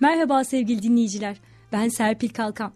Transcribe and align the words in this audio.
Merhaba 0.00 0.44
sevgili 0.44 0.82
dinleyiciler. 0.82 1.36
Ben 1.72 1.88
Serpil 1.88 2.28
Kalkan. 2.28 2.72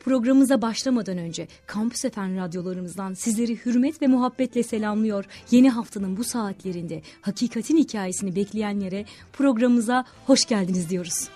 Programımıza 0.00 0.62
başlamadan 0.62 1.18
önce 1.18 1.48
Kampüs 1.66 2.04
Efendi 2.04 2.36
radyolarımızdan 2.36 3.14
sizleri 3.14 3.66
hürmet 3.66 4.02
ve 4.02 4.06
muhabbetle 4.06 4.62
selamlıyor. 4.62 5.24
Yeni 5.50 5.70
haftanın 5.70 6.16
bu 6.16 6.24
saatlerinde 6.24 7.02
hakikatin 7.20 7.76
hikayesini 7.76 8.36
bekleyenlere 8.36 9.04
programımıza 9.32 10.04
hoş 10.26 10.44
geldiniz 10.44 10.90
diyoruz. 10.90 11.28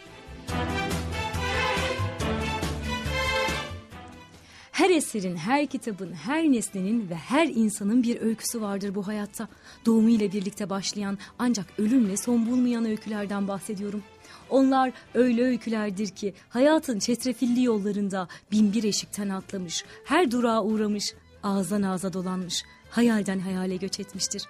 Her 4.73 4.91
eserin, 4.91 5.37
her 5.37 5.67
kitabın, 5.67 6.13
her 6.13 6.45
nesnenin 6.45 7.11
ve 7.11 7.15
her 7.15 7.47
insanın 7.47 8.03
bir 8.03 8.21
öyküsü 8.21 8.61
vardır 8.61 8.95
bu 8.95 9.07
hayatta. 9.07 9.49
Doğumu 9.87 10.09
ile 10.09 10.33
birlikte 10.33 10.71
başlayan 10.71 11.19
ancak 11.39 11.67
ölümle 11.79 12.17
son 12.17 12.47
bulmayan 12.47 12.85
öykülerden 12.85 13.49
bahsediyorum. 13.49 14.03
Onlar 14.51 14.93
öyle 15.15 15.45
öykülerdir 15.45 16.09
ki 16.09 16.35
hayatın 16.49 16.99
çetrefilli 16.99 17.63
yollarında 17.63 18.29
binbir 18.53 18.85
eşikten 18.85 19.29
atlamış, 19.29 19.85
her 20.05 20.31
durağa 20.31 20.63
uğramış, 20.63 21.15
ağızdan 21.43 21.83
ağza 21.83 22.13
dolanmış, 22.13 22.65
hayalden 22.91 23.39
hayale 23.39 23.77
göç 23.77 24.01
etmiştir. 24.01 24.43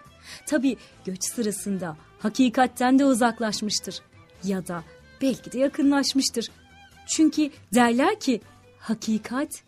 Tabi 0.47 0.77
göç 1.05 1.25
sırasında 1.25 1.97
hakikatten 2.19 2.99
de 2.99 3.05
uzaklaşmıştır 3.05 4.01
ya 4.45 4.67
da 4.67 4.85
belki 5.23 5.53
de 5.53 5.59
yakınlaşmıştır. 5.59 6.51
Çünkü 7.07 7.51
derler 7.75 8.21
ki 8.21 8.41
hakikat 8.79 9.63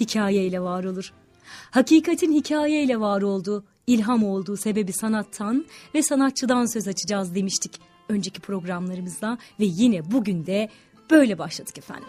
hikayeyle 0.00 0.60
var 0.60 0.84
olur. 0.84 1.12
Hakikatin 1.70 2.32
hikayeyle 2.32 3.00
var 3.00 3.22
olduğu, 3.22 3.64
ilham 3.86 4.24
olduğu 4.24 4.56
sebebi 4.56 4.92
sanattan 4.92 5.66
ve 5.94 6.02
sanatçıdan 6.02 6.72
söz 6.72 6.88
açacağız 6.88 7.34
demiştik 7.34 7.80
önceki 8.08 8.40
programlarımızda 8.40 9.38
ve 9.60 9.64
yine 9.64 10.12
bugün 10.12 10.46
de 10.46 10.68
böyle 11.10 11.38
başladık 11.38 11.78
efendim. 11.78 12.08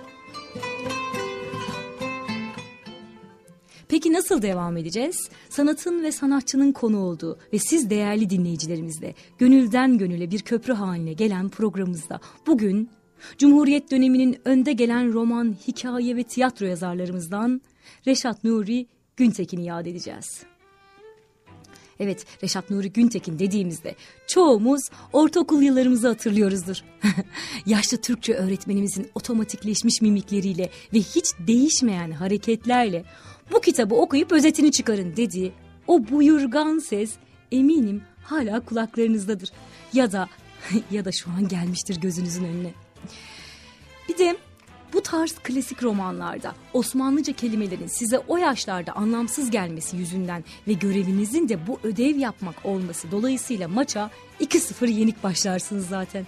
Peki 3.88 4.14
nasıl 4.14 4.42
devam 4.42 4.78
edeceğiz? 4.78 5.30
Sanatın 5.50 6.04
ve 6.04 6.12
sanatçının 6.12 6.72
konu 6.72 7.00
olduğu 7.00 7.40
ve 7.54 7.60
siz 7.60 7.90
değerli 7.90 8.30
dinleyicilerimizle 8.30 9.14
gönülden 9.38 9.98
gönüle 9.98 10.32
bir 10.32 10.40
köprü 10.40 10.74
haline 10.74 11.14
gelen 11.14 11.50
programımızda 11.50 12.20
bugün 12.48 12.90
Cumhuriyet 13.38 13.92
döneminin 13.92 14.38
önde 14.46 14.74
gelen 14.74 15.14
roman, 15.14 15.56
hikaye 15.68 16.16
ve 16.16 16.24
tiyatro 16.24 16.66
yazarlarımızdan 16.66 17.62
Reşat 18.08 18.44
Nuri 18.44 18.88
Güntekin'i 19.18 19.66
yad 19.66 19.86
edeceğiz. 19.86 20.49
Evet 22.00 22.26
Reşat 22.44 22.70
Nuri 22.70 22.92
Güntekin 22.92 23.40
dediğimizde 23.40 23.96
çoğumuz 24.28 24.82
ortaokul 25.14 25.62
yıllarımızı 25.62 26.08
hatırlıyoruzdur. 26.08 26.84
Yaşlı 27.66 27.98
Türkçe 27.98 28.34
öğretmenimizin 28.34 29.12
otomatikleşmiş 29.16 30.02
mimikleriyle 30.02 30.70
ve 30.94 31.00
hiç 31.00 31.26
değişmeyen 31.48 32.12
hareketlerle 32.12 33.04
bu 33.52 33.62
kitabı 33.62 33.96
okuyup 33.96 34.32
özetini 34.32 34.72
çıkarın 34.72 35.16
dediği 35.16 35.52
o 35.88 36.10
buyurgan 36.10 36.80
ses 36.80 37.12
eminim 37.52 38.02
hala 38.24 38.60
kulaklarınızdadır. 38.60 39.50
Ya 39.94 40.12
da 40.12 40.30
ya 40.92 41.06
da 41.06 41.12
şu 41.12 41.32
an 41.32 41.48
gelmiştir 41.48 42.02
gözünüzün 42.02 42.44
önüne. 42.44 42.74
Bir 44.10 44.18
de 44.18 44.38
bu 44.94 45.04
tarz 45.04 45.34
klasik 45.44 45.84
romanlarda 45.84 46.56
Osmanlıca 46.74 47.34
kelimelerin 47.34 47.88
size 47.88 48.20
o 48.20 48.38
yaşlarda 48.38 48.92
anlamsız 48.94 49.52
gelmesi 49.52 49.98
yüzünden 49.98 50.44
ve 50.68 50.74
görevinizin 50.74 51.50
de 51.50 51.68
bu 51.68 51.80
ödev 51.84 52.18
yapmak 52.18 52.66
olması 52.66 53.12
dolayısıyla 53.12 53.68
maça 53.68 54.10
2-0 54.42 54.92
yenik 54.92 55.24
başlarsınız 55.24 55.88
zaten. 55.88 56.26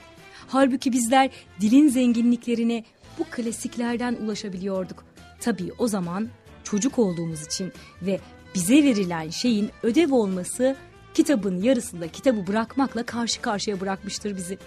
Halbuki 0.48 0.92
bizler 0.92 1.30
dilin 1.62 1.88
zenginliklerine 1.88 2.84
bu 3.20 3.24
klasiklerden 3.24 4.16
ulaşabiliyorduk. 4.16 5.04
Tabii 5.40 5.72
o 5.78 5.88
zaman 5.88 6.30
çocuk 6.64 7.00
olduğumuz 7.00 7.46
için 7.46 7.74
ve 8.02 8.20
bize 8.56 8.84
verilen 8.84 9.30
şeyin 9.30 9.70
ödev 9.84 10.12
olması 10.14 10.76
kitabın 11.14 11.62
yarısında 11.62 12.08
kitabı 12.08 12.48
bırakmakla 12.48 13.04
karşı 13.04 13.42
karşıya 13.42 13.82
bırakmıştır 13.82 14.36
bizi. 14.36 14.58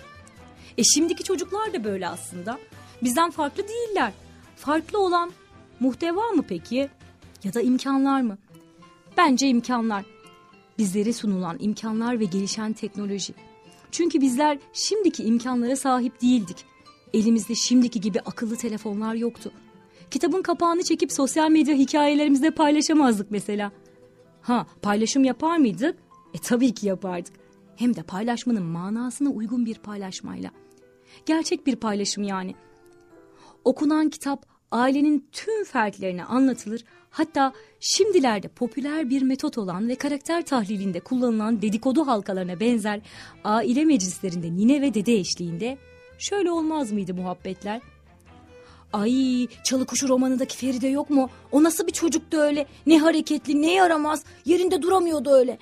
E 0.79 0.83
şimdiki 0.85 1.25
çocuklar 1.25 1.73
da 1.73 1.85
böyle 1.85 2.09
aslında. 2.09 2.59
Bizden 3.05 3.31
farklı 3.31 3.65
değiller. 3.69 4.13
Farklı 4.57 4.99
olan 4.99 5.33
muhteva 5.81 6.31
mı 6.31 6.45
peki? 6.49 6.89
Ya 7.45 7.55
da 7.55 7.61
imkanlar 7.61 8.21
mı? 8.21 8.39
Bence 9.17 9.49
imkanlar. 9.49 10.05
Bizlere 10.79 11.13
sunulan 11.13 11.57
imkanlar 11.61 12.21
ve 12.21 12.25
gelişen 12.25 12.73
teknoloji. 12.73 13.35
Çünkü 13.91 14.21
bizler 14.21 14.59
şimdiki 14.73 15.25
imkanlara 15.25 15.77
sahip 15.77 16.23
değildik. 16.23 16.65
Elimizde 17.15 17.55
şimdiki 17.55 18.01
gibi 18.01 18.21
akıllı 18.21 18.57
telefonlar 18.57 19.15
yoktu. 19.15 19.53
Kitabın 20.11 20.43
kapağını 20.43 20.83
çekip 20.83 21.13
sosyal 21.13 21.51
medya 21.51 21.75
hikayelerimizde 21.75 22.51
paylaşamazdık 22.51 23.31
mesela. 23.31 23.73
Ha 24.43 24.67
paylaşım 24.83 25.25
yapar 25.25 25.57
mıydık? 25.57 25.99
E 26.35 26.39
tabii 26.39 26.75
ki 26.75 26.87
yapardık. 26.87 27.35
Hem 27.77 27.97
de 27.97 28.03
paylaşmanın 28.03 28.63
manasına 28.63 29.31
uygun 29.31 29.67
bir 29.67 29.75
paylaşmayla. 29.75 30.51
Gerçek 31.27 31.67
bir 31.67 31.77
paylaşım 31.77 32.25
yani. 32.25 32.55
Okunan 33.65 34.11
kitap 34.11 34.47
ailenin 34.71 35.29
tüm 35.33 35.65
fertlerine 35.65 36.25
anlatılır. 36.25 36.85
Hatta 37.11 37.53
şimdilerde 37.81 38.49
popüler 38.49 39.11
bir 39.11 39.23
metot 39.23 39.59
olan 39.59 39.89
ve 39.89 39.95
karakter 39.95 40.45
tahlilinde 40.45 41.01
kullanılan 41.01 41.63
dedikodu 41.63 42.07
halkalarına 42.07 42.61
benzer 42.61 43.01
aile 43.45 43.85
meclislerinde 43.85 44.57
nine 44.57 44.81
ve 44.81 44.95
dede 44.95 45.15
eşliğinde 45.15 45.79
şöyle 46.19 46.51
olmaz 46.51 46.93
mıydı 46.93 47.15
muhabbetler? 47.15 47.81
Ay 48.93 49.47
Çalı 49.65 49.87
Kuşu 49.87 50.09
romanındaki 50.09 50.57
Feride 50.57 50.89
yok 50.89 51.11
mu? 51.11 51.31
O 51.53 51.63
nasıl 51.63 51.87
bir 51.87 51.93
çocuktu 51.93 52.37
öyle? 52.37 52.67
Ne 52.87 52.99
hareketli 52.99 53.63
ne 53.63 53.75
yaramaz 53.75 54.25
yerinde 54.45 54.83
duramıyordu 54.83 55.31
öyle. 55.31 55.59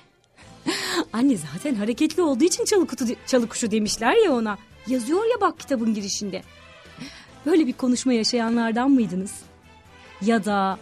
Anne 1.13 1.37
zaten 1.37 1.75
hareketli 1.75 2.21
olduğu 2.21 2.43
için 2.43 2.65
çalı, 2.65 2.87
kutu, 2.87 3.05
çalı 3.27 3.47
kuşu 3.47 3.71
demişler 3.71 4.25
ya 4.25 4.33
ona. 4.33 4.57
Yazıyor 4.87 5.23
ya 5.25 5.41
bak 5.41 5.59
kitabın 5.59 5.93
girişinde. 5.93 6.43
Böyle 7.45 7.67
bir 7.67 7.73
konuşma 7.73 8.13
yaşayanlardan 8.13 8.91
mıydınız? 8.91 9.31
Ya 10.21 10.45
da 10.45 10.77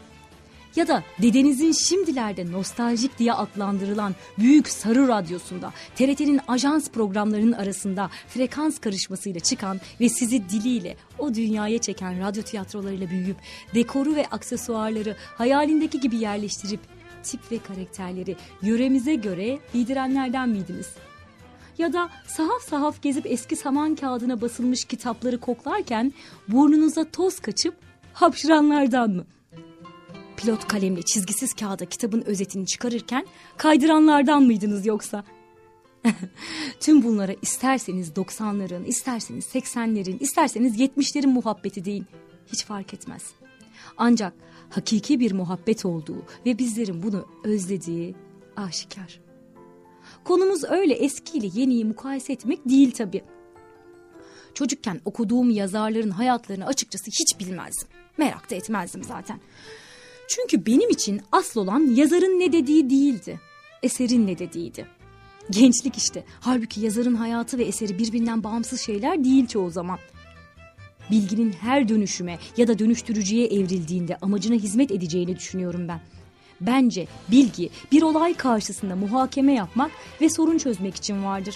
ya 0.76 0.88
da 0.88 1.04
dedenizin 1.22 1.72
şimdilerde 1.72 2.52
nostaljik 2.52 3.20
diye 3.20 3.34
adlandırılan 3.34 4.16
Büyük 4.38 4.68
Sarı 4.68 5.08
Radyosu'nda 5.08 5.74
TRT'nin 5.96 6.42
ajans 6.48 6.90
programlarının 6.90 7.52
arasında 7.52 8.10
frekans 8.28 8.80
karışmasıyla 8.80 9.40
çıkan 9.40 9.82
ve 10.00 10.10
sizi 10.10 10.50
diliyle 10.50 10.96
o 11.20 11.34
dünyaya 11.34 11.78
çeken 11.78 12.20
radyo 12.20 12.44
tiyatrolarıyla 12.44 13.10
büyüyüp 13.10 13.38
dekoru 13.76 14.16
ve 14.16 14.26
aksesuarları 14.26 15.16
hayalindeki 15.38 16.00
gibi 16.00 16.18
yerleştirip 16.18 16.80
tip 17.24 17.52
ve 17.52 17.60
karakterleri 17.60 18.36
yöremize 18.62 19.16
göre 19.16 19.60
giydirenlerden 19.74 20.50
miydiniz? 20.50 20.88
Ya 21.78 21.94
da 21.94 22.10
sahaf 22.28 22.62
sahaf 22.62 23.02
gezip 23.02 23.26
eski 23.26 23.56
saman 23.56 23.96
kağıdına 23.96 24.42
basılmış 24.42 24.86
kitapları 24.86 25.40
koklarken 25.40 26.14
burnunuza 26.48 27.12
toz 27.12 27.40
kaçıp 27.40 27.76
hapşıranlardan 28.14 29.10
mı? 29.10 29.26
Pilot 30.38 30.68
kalemle 30.68 31.02
çizgisiz 31.02 31.54
kağıda 31.54 31.86
kitabın 31.86 32.22
özetini 32.22 32.66
çıkarırken 32.66 33.26
kaydıranlardan 33.58 34.44
mıydınız 34.44 34.86
yoksa? 34.86 35.24
Tüm 36.80 37.04
bunlara 37.04 37.36
isterseniz 37.42 38.10
90'ların, 38.10 38.86
isterseniz 38.86 39.46
80'lerin, 39.46 40.20
isterseniz 40.20 40.80
70'lerin 40.80 41.28
muhabbeti 41.28 41.86
deyin. 41.86 42.06
Hiç 42.48 42.66
fark 42.66 42.94
etmez. 42.94 43.32
Ancak 43.98 44.34
hakiki 44.70 45.20
bir 45.20 45.32
muhabbet 45.32 45.86
olduğu 45.86 46.26
ve 46.46 46.58
bizlerin 46.58 47.04
bunu 47.04 47.28
özlediği 47.44 48.16
aşikar. 48.56 49.31
Konumuz 50.24 50.64
öyle 50.64 50.94
eskiyle 50.94 51.50
yeniyi 51.54 51.86
mukayese 51.86 52.34
etmek 52.34 52.70
değil 52.70 52.92
tabii. 52.92 53.24
Çocukken 54.54 55.02
okuduğum 55.06 55.50
yazarların 55.50 56.10
hayatlarını 56.10 56.66
açıkçası 56.66 57.06
hiç 57.08 57.40
bilmezdim. 57.40 57.88
Merak 58.18 58.52
da 58.52 58.56
etmezdim 58.56 59.04
zaten. 59.04 59.40
Çünkü 60.28 60.66
benim 60.66 60.90
için 60.90 61.22
asıl 61.32 61.62
olan 61.62 61.80
yazarın 61.80 62.40
ne 62.40 62.52
dediği 62.52 62.90
değildi. 62.90 63.40
Eserin 63.84 64.28
ne 64.28 64.40
dediğiydi. 64.40 64.88
Gençlik 65.50 65.98
işte. 65.98 66.24
Halbuki 66.40 66.82
yazarın 66.82 67.16
hayatı 67.16 67.58
ve 67.58 67.64
eseri 67.64 68.00
birbirinden 68.00 68.44
bağımsız 68.44 68.82
şeyler 68.82 69.24
değil 69.24 69.48
çoğu 69.48 69.70
zaman. 69.70 70.00
Bilginin 71.12 71.52
her 71.52 71.90
dönüşüme 71.90 72.40
ya 72.58 72.68
da 72.68 72.80
dönüştürücüye 72.80 73.48
evrildiğinde 73.48 74.18
amacına 74.22 74.56
hizmet 74.56 74.92
edeceğini 74.92 75.36
düşünüyorum 75.36 75.88
ben. 75.88 76.02
Bence 76.62 77.08
bilgi 77.32 77.70
bir 77.92 78.02
olay 78.02 78.34
karşısında 78.34 78.96
muhakeme 78.96 79.54
yapmak 79.54 79.92
ve 80.22 80.30
sorun 80.30 80.58
çözmek 80.58 80.96
için 80.96 81.24
vardır. 81.24 81.56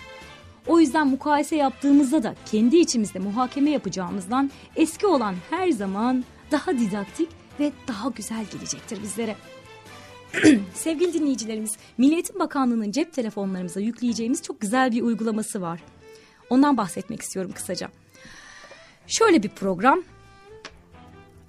O 0.67 0.79
yüzden 0.79 1.07
mukayese 1.07 1.55
yaptığımızda 1.55 2.23
da 2.23 2.35
kendi 2.51 2.77
içimizde 2.77 3.19
muhakeme 3.19 3.69
yapacağımızdan 3.69 4.51
eski 4.75 5.07
olan 5.07 5.35
her 5.49 5.69
zaman 5.69 6.25
daha 6.51 6.77
didaktik 6.77 7.29
ve 7.59 7.71
daha 7.87 8.09
güzel 8.09 8.45
gelecektir 8.53 9.03
bizlere. 9.03 9.35
Sevgili 10.73 11.13
dinleyicilerimiz, 11.13 11.77
Milliyetin 11.97 12.39
Bakanlığı'nın 12.39 12.91
cep 12.91 13.13
telefonlarımıza 13.13 13.79
yükleyeceğimiz 13.79 14.41
çok 14.41 14.61
güzel 14.61 14.91
bir 14.91 15.01
uygulaması 15.01 15.61
var. 15.61 15.83
Ondan 16.49 16.77
bahsetmek 16.77 17.21
istiyorum 17.21 17.51
kısaca. 17.55 17.89
Şöyle 19.07 19.43
bir 19.43 19.49
program. 19.49 20.03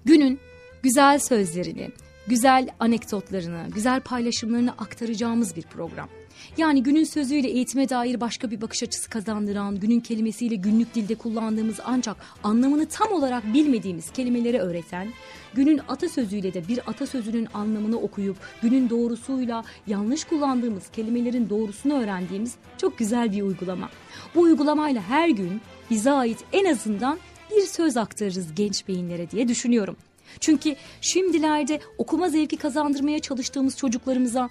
Günün 0.04 0.40
güzel 0.82 1.18
sözlerini, 1.18 1.90
güzel 2.28 2.68
anekdotlarını, 2.80 3.66
güzel 3.74 4.00
paylaşımlarını 4.00 4.72
aktaracağımız 4.72 5.56
bir 5.56 5.62
program. 5.62 6.08
Yani 6.56 6.82
günün 6.82 7.04
sözüyle 7.04 7.48
eğitime 7.48 7.88
dair 7.88 8.20
başka 8.20 8.50
bir 8.50 8.60
bakış 8.60 8.82
açısı 8.82 9.10
kazandıran, 9.10 9.80
günün 9.80 10.00
kelimesiyle 10.00 10.54
günlük 10.54 10.94
dilde 10.94 11.14
kullandığımız 11.14 11.80
ancak 11.84 12.16
anlamını 12.44 12.86
tam 12.86 13.12
olarak 13.12 13.54
bilmediğimiz 13.54 14.10
kelimeleri 14.10 14.58
öğreten, 14.58 15.08
günün 15.54 15.80
atasözüyle 15.88 16.54
de 16.54 16.68
bir 16.68 16.90
atasözünün 16.90 17.48
anlamını 17.54 17.96
okuyup 17.96 18.36
günün 18.62 18.90
doğrusuyla 18.90 19.64
yanlış 19.86 20.24
kullandığımız 20.24 20.88
kelimelerin 20.88 21.50
doğrusunu 21.50 21.94
öğrendiğimiz 22.02 22.54
çok 22.78 22.98
güzel 22.98 23.32
bir 23.32 23.42
uygulama. 23.42 23.88
Bu 24.34 24.40
uygulamayla 24.40 25.02
her 25.02 25.28
gün 25.28 25.60
bize 25.90 26.10
ait 26.10 26.38
en 26.52 26.64
azından 26.64 27.18
bir 27.50 27.62
söz 27.62 27.96
aktarırız 27.96 28.54
genç 28.54 28.88
beyinlere 28.88 29.30
diye 29.30 29.48
düşünüyorum. 29.48 29.96
Çünkü 30.40 30.76
şimdilerde 31.00 31.80
okuma 31.98 32.28
zevki 32.28 32.56
kazandırmaya 32.56 33.18
çalıştığımız 33.18 33.76
çocuklarımıza 33.76 34.48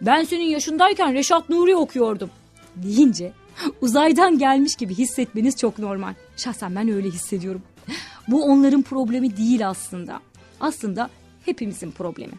ben 0.00 0.24
senin 0.24 0.44
yaşındayken 0.44 1.14
Reşat 1.14 1.48
Nuri 1.48 1.76
okuyordum 1.76 2.30
deyince 2.76 3.32
uzaydan 3.80 4.38
gelmiş 4.38 4.76
gibi 4.76 4.94
hissetmeniz 4.94 5.56
çok 5.56 5.78
normal. 5.78 6.14
Şahsen 6.36 6.76
ben 6.76 6.88
öyle 6.88 7.08
hissediyorum. 7.08 7.62
Bu 8.28 8.44
onların 8.44 8.82
problemi 8.82 9.36
değil 9.36 9.68
aslında. 9.68 10.20
Aslında 10.60 11.10
hepimizin 11.44 11.90
problemi. 11.90 12.32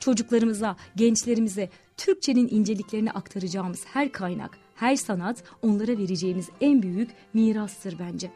Çocuklarımıza, 0.00 0.76
gençlerimize 0.96 1.70
Türkçenin 1.96 2.48
inceliklerini 2.50 3.10
aktaracağımız 3.10 3.84
her 3.86 4.12
kaynak, 4.12 4.58
her 4.76 4.96
sanat 4.96 5.44
onlara 5.62 5.98
vereceğimiz 5.98 6.48
en 6.60 6.82
büyük 6.82 7.10
mirastır 7.34 7.96
bence. 7.98 8.30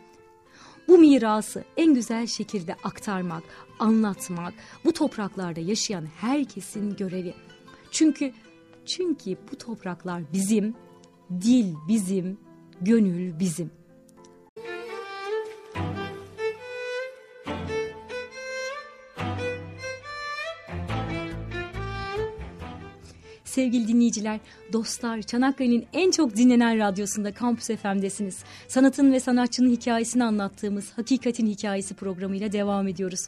Bu 0.88 0.98
mirası 0.98 1.64
en 1.76 1.94
güzel 1.94 2.26
şekilde 2.26 2.75
aktarmak, 2.75 3.42
anlatmak 3.78 4.54
bu 4.84 4.92
topraklarda 4.92 5.60
yaşayan 5.60 6.06
herkesin 6.20 6.96
görevi. 6.96 7.34
Çünkü 7.90 8.32
çünkü 8.86 9.36
bu 9.52 9.56
topraklar 9.56 10.22
bizim, 10.32 10.75
dil 11.31 11.75
bizim, 11.88 12.38
gönül 12.81 13.38
bizim. 13.38 13.70
Sevgili 23.54 23.88
dinleyiciler, 23.88 24.40
dostlar, 24.72 25.22
Çanakkale'nin 25.22 25.86
en 25.92 26.10
çok 26.10 26.36
dinlenen 26.36 26.78
radyosunda 26.78 27.34
Kampüs 27.34 27.66
FM'desiniz. 27.66 28.44
Sanatın 28.68 29.12
ve 29.12 29.20
sanatçının 29.20 29.70
hikayesini 29.70 30.24
anlattığımız 30.24 30.92
Hakikatin 30.96 31.46
Hikayesi 31.46 31.94
programıyla 31.94 32.52
devam 32.52 32.88
ediyoruz. 32.88 33.20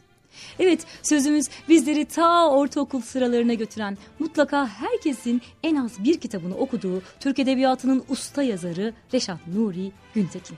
Evet 0.58 0.86
sözümüz 1.02 1.46
bizleri 1.68 2.04
ta 2.04 2.50
ortaokul 2.50 3.00
sıralarına 3.00 3.54
götüren 3.54 3.98
mutlaka 4.18 4.66
herkesin 4.66 5.42
en 5.62 5.76
az 5.76 6.04
bir 6.04 6.20
kitabını 6.20 6.54
okuduğu 6.56 7.02
Türk 7.20 7.38
Edebiyatı'nın 7.38 8.04
usta 8.08 8.42
yazarı 8.42 8.92
Reşat 9.14 9.46
Nuri 9.46 9.92
Güntekin. 10.14 10.56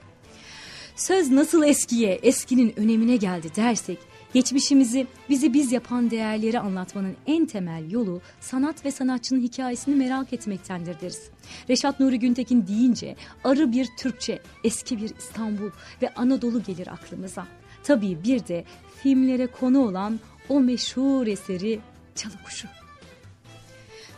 Söz 0.97 1.31
nasıl 1.31 1.63
eskiye, 1.63 2.15
eskinin 2.23 2.75
önemine 2.77 3.17
geldi 3.17 3.49
dersek, 3.57 3.99
geçmişimizi, 4.35 5.07
bizi 5.29 5.55
biz 5.55 5.73
yapan 5.73 6.11
değerleri 6.11 6.61
anlatmanın 6.61 7.17
en 7.27 7.47
temel 7.47 7.91
yolu 7.91 8.21
sanat 8.41 8.85
ve 8.85 8.91
sanatçının 8.91 9.41
hikayesini 9.41 9.95
merak 9.95 10.33
etmektendir 10.33 11.01
deriz. 11.01 11.31
Reşat 11.71 12.01
Nuri 12.01 12.19
Güntekin 12.19 12.67
deyince 12.67 13.17
arı 13.45 13.73
bir 13.73 13.89
Türkçe, 13.99 14.43
eski 14.65 15.03
bir 15.03 15.13
İstanbul 15.19 15.71
ve 16.03 16.15
Anadolu 16.15 16.63
gelir 16.63 16.87
aklımıza. 16.87 17.47
Tabii 17.83 18.19
bir 18.25 18.47
de 18.47 18.65
filmlere 19.03 19.47
konu 19.47 19.79
olan 19.79 20.21
o 20.49 20.61
meşhur 20.61 21.27
eseri 21.27 21.81
Çalı 22.15 22.43
Kuşu. 22.45 22.69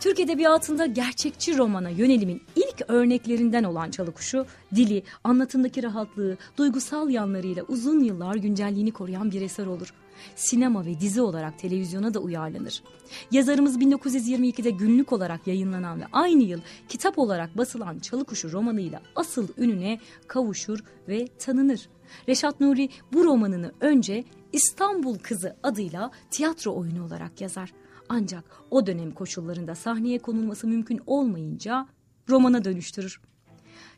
Türk 0.01 0.21
Edebiyatı'nda 0.21 0.87
gerçekçi 0.87 1.59
romana 1.59 1.89
yönelimin 1.89 2.43
ilk 2.57 2.83
örneklerinden 2.89 3.65
olan 3.65 3.91
Çalıkuşu, 3.91 4.47
dili, 4.75 5.03
anlatımdaki 5.25 5.83
rahatlığı, 5.83 6.37
duygusal 6.57 7.11
yanlarıyla 7.11 7.63
uzun 7.69 8.01
yıllar 8.01 8.35
güncelliğini 8.35 8.93
koruyan 8.93 9.31
bir 9.31 9.43
eser 9.43 9.67
olur. 9.67 9.95
Sinema 10.37 10.87
ve 10.87 11.01
dizi 11.01 11.23
olarak 11.23 11.59
televizyona 11.59 12.15
da 12.15 12.19
uyarlanır. 12.19 12.83
Yazarımız 13.31 13.79
1922'de 13.79 14.71
günlük 14.71 15.13
olarak 15.13 15.47
yayınlanan 15.47 16.01
ve 16.01 16.05
aynı 16.13 16.43
yıl 16.43 16.61
kitap 16.89 17.19
olarak 17.19 17.59
basılan 17.59 17.99
Çalıkuşu 17.99 18.53
romanıyla 18.53 19.03
asıl 19.17 19.49
ününe 19.59 20.01
kavuşur 20.27 20.79
ve 21.09 21.29
tanınır. 21.39 21.89
Reşat 22.29 22.61
Nuri 22.61 22.89
bu 23.13 23.25
romanını 23.25 23.73
önce 23.81 24.25
İstanbul 24.53 25.19
Kızı 25.19 25.57
adıyla 25.63 26.11
tiyatro 26.31 26.75
oyunu 26.75 27.05
olarak 27.05 27.41
yazar. 27.41 27.73
Ancak 28.13 28.45
o 28.71 28.87
dönem 28.87 29.11
koşullarında 29.11 29.75
sahneye 29.75 30.19
konulması 30.19 30.67
mümkün 30.67 31.01
olmayınca 31.07 31.87
romana 32.29 32.65
dönüştürür. 32.65 33.21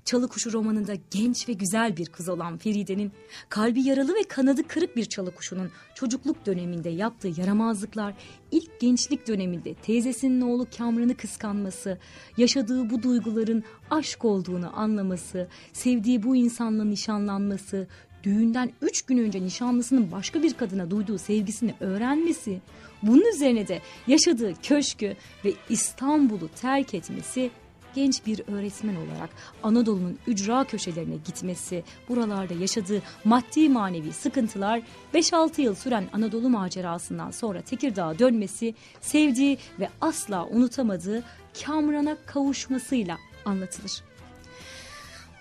Çalı 0.04 0.28
Kuşu 0.28 0.52
romanında 0.52 0.94
genç 1.10 1.48
ve 1.48 1.52
güzel 1.52 1.96
bir 1.96 2.06
kız 2.06 2.28
olan 2.28 2.58
Feride'nin 2.58 3.12
kalbi 3.48 3.82
yaralı 3.82 4.14
ve 4.14 4.22
kanadı 4.28 4.68
kırık 4.68 4.96
bir 4.96 5.04
çalı 5.04 5.34
kuşunun 5.34 5.70
çocukluk 5.94 6.46
döneminde 6.46 6.88
yaptığı 6.88 7.40
yaramazlıklar, 7.40 8.14
ilk 8.50 8.80
gençlik 8.80 9.28
döneminde 9.28 9.74
teyzesinin 9.74 10.40
oğlu 10.40 10.66
Kamran'ı 10.78 11.16
kıskanması, 11.16 11.98
yaşadığı 12.36 12.90
bu 12.90 13.02
duyguların 13.02 13.64
aşk 13.90 14.24
olduğunu 14.24 14.78
anlaması, 14.78 15.48
sevdiği 15.72 16.22
bu 16.22 16.36
insanla 16.36 16.84
nişanlanması, 16.84 17.88
düğünden 18.22 18.72
üç 18.82 19.02
gün 19.02 19.18
önce 19.18 19.42
nişanlısının 19.42 20.12
başka 20.12 20.42
bir 20.42 20.54
kadına 20.54 20.90
duyduğu 20.90 21.18
sevgisini 21.18 21.74
öğrenmesi, 21.80 22.60
bunun 23.02 23.34
üzerine 23.34 23.68
de 23.68 23.80
yaşadığı 24.06 24.54
köşkü 24.62 25.16
ve 25.44 25.52
İstanbul'u 25.68 26.48
terk 26.48 26.94
etmesi 26.94 27.50
genç 27.94 28.26
bir 28.26 28.42
öğretmen 28.48 28.96
olarak 28.96 29.30
Anadolu'nun 29.62 30.18
ücra 30.26 30.64
köşelerine 30.64 31.16
gitmesi, 31.26 31.84
buralarda 32.08 32.54
yaşadığı 32.54 33.02
maddi 33.24 33.68
manevi 33.68 34.12
sıkıntılar 34.12 34.82
5-6 35.14 35.60
yıl 35.60 35.74
süren 35.74 36.04
Anadolu 36.12 36.48
macerasından 36.48 37.30
sonra 37.30 37.60
Tekirdağ'a 37.60 38.18
dönmesi, 38.18 38.74
sevdiği 39.00 39.58
ve 39.80 39.88
asla 40.00 40.46
unutamadığı 40.46 41.22
Kamran'a 41.64 42.16
kavuşmasıyla 42.26 43.18
anlatılır. 43.44 44.11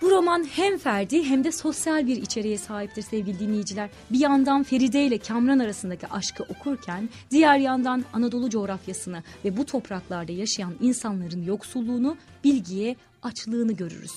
Bu 0.02 0.10
roman 0.10 0.44
hem 0.44 0.78
ferdi 0.78 1.24
hem 1.24 1.44
de 1.44 1.52
sosyal 1.52 2.06
bir 2.06 2.16
içeriğe 2.16 2.58
sahiptir 2.58 3.02
sevgili 3.02 3.38
dinleyiciler. 3.38 3.90
Bir 4.10 4.18
yandan 4.18 4.62
Feride 4.62 5.04
ile 5.04 5.18
Kamran 5.18 5.58
arasındaki 5.58 6.06
aşkı 6.06 6.42
okurken 6.42 7.08
diğer 7.30 7.58
yandan 7.58 8.04
Anadolu 8.12 8.50
coğrafyasını 8.50 9.22
ve 9.44 9.56
bu 9.56 9.66
topraklarda 9.66 10.32
yaşayan 10.32 10.74
insanların 10.80 11.42
yoksulluğunu, 11.42 12.16
bilgiye 12.44 12.96
açlığını 13.22 13.72
görürüz. 13.72 14.12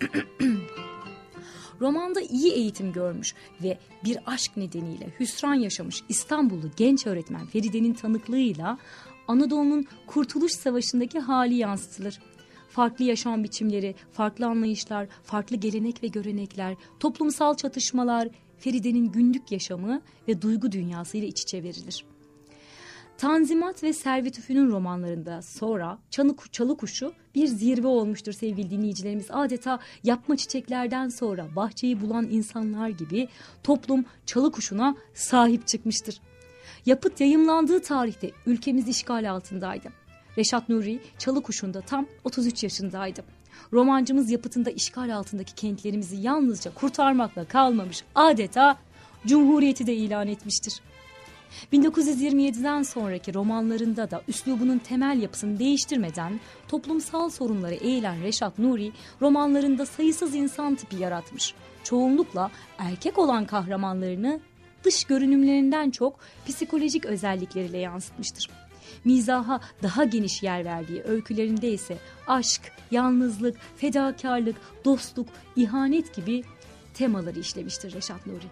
Romanda 1.80 2.20
iyi 2.20 2.52
eğitim 2.52 2.92
görmüş 2.92 3.34
ve 3.62 3.78
bir 4.04 4.18
aşk 4.26 4.56
nedeniyle 4.56 5.06
hüsran 5.20 5.54
yaşamış 5.54 6.02
İstanbullu 6.08 6.70
genç 6.76 7.06
öğretmen 7.06 7.46
Feride'nin 7.46 7.94
tanıklığıyla 7.94 8.78
Anadolu'nun 9.28 9.86
Kurtuluş 10.06 10.52
Savaşı'ndaki 10.52 11.18
hali 11.18 11.54
yansıtılır 11.54 12.18
farklı 12.78 13.04
yaşam 13.04 13.44
biçimleri, 13.44 13.94
farklı 14.12 14.46
anlayışlar, 14.46 15.08
farklı 15.24 15.56
gelenek 15.56 16.02
ve 16.02 16.06
görenekler, 16.06 16.74
toplumsal 17.00 17.54
çatışmalar 17.54 18.28
Feride'nin 18.58 19.12
günlük 19.12 19.52
yaşamı 19.52 20.00
ve 20.28 20.42
duygu 20.42 20.72
dünyası 20.72 21.16
ile 21.16 21.26
iç 21.26 21.42
içe 21.42 21.62
verilir. 21.62 22.04
Tanzimat 23.16 23.82
ve 23.82 23.92
Servet 23.92 24.38
Üfün'ün 24.38 24.70
romanlarında 24.70 25.42
sonra 25.42 25.98
Çalı, 26.10 26.36
Çalı 26.52 26.76
Kuşu 26.76 27.12
bir 27.34 27.46
zirve 27.46 27.86
olmuştur 27.86 28.32
sevgili 28.32 28.70
dinleyicilerimiz. 28.70 29.26
Adeta 29.30 29.78
yapma 30.04 30.36
çiçeklerden 30.36 31.08
sonra 31.08 31.56
bahçeyi 31.56 32.00
bulan 32.00 32.28
insanlar 32.30 32.88
gibi 32.88 33.28
toplum 33.62 34.04
Çalı 34.26 34.52
Kuşu'na 34.52 34.96
sahip 35.14 35.66
çıkmıştır. 35.66 36.20
Yapıt 36.86 37.20
yayımlandığı 37.20 37.82
tarihte 37.82 38.30
ülkemiz 38.46 38.88
işgal 38.88 39.30
altındaydı. 39.30 39.97
Reşat 40.38 40.68
Nuri 40.68 41.00
Çalıkuşu'nda 41.18 41.80
tam 41.80 42.06
33 42.24 42.62
yaşındaydı. 42.62 43.24
Romancımız 43.72 44.30
yapıtında 44.30 44.70
işgal 44.70 45.16
altındaki 45.16 45.54
kentlerimizi 45.54 46.16
yalnızca 46.16 46.74
kurtarmakla 46.74 47.44
kalmamış 47.44 48.04
adeta 48.14 48.76
Cumhuriyeti 49.26 49.86
de 49.86 49.94
ilan 49.94 50.28
etmiştir. 50.28 50.80
1927'den 51.72 52.82
sonraki 52.82 53.34
romanlarında 53.34 54.10
da 54.10 54.22
üslubunun 54.28 54.78
temel 54.78 55.22
yapısını 55.22 55.58
değiştirmeden 55.58 56.40
toplumsal 56.68 57.30
sorunları 57.30 57.74
eğilen 57.74 58.22
Reşat 58.22 58.58
Nuri 58.58 58.92
romanlarında 59.20 59.86
sayısız 59.86 60.34
insan 60.34 60.74
tipi 60.74 60.96
yaratmış. 60.96 61.54
Çoğunlukla 61.84 62.50
erkek 62.78 63.18
olan 63.18 63.46
kahramanlarını 63.46 64.40
dış 64.84 65.04
görünümlerinden 65.04 65.90
çok 65.90 66.18
psikolojik 66.46 67.04
özellikleriyle 67.04 67.78
yansıtmıştır 67.78 68.67
mizaha 69.04 69.60
daha 69.82 70.04
geniş 70.04 70.42
yer 70.42 70.64
verdiği 70.64 71.02
öykülerinde 71.02 71.70
ise 71.70 71.98
aşk, 72.26 72.72
yalnızlık, 72.90 73.56
fedakarlık, 73.76 74.56
dostluk, 74.84 75.28
ihanet 75.56 76.14
gibi 76.14 76.44
temaları 76.94 77.38
işlemiştir 77.38 77.94
Reşat 77.94 78.26
Nuri. 78.26 78.46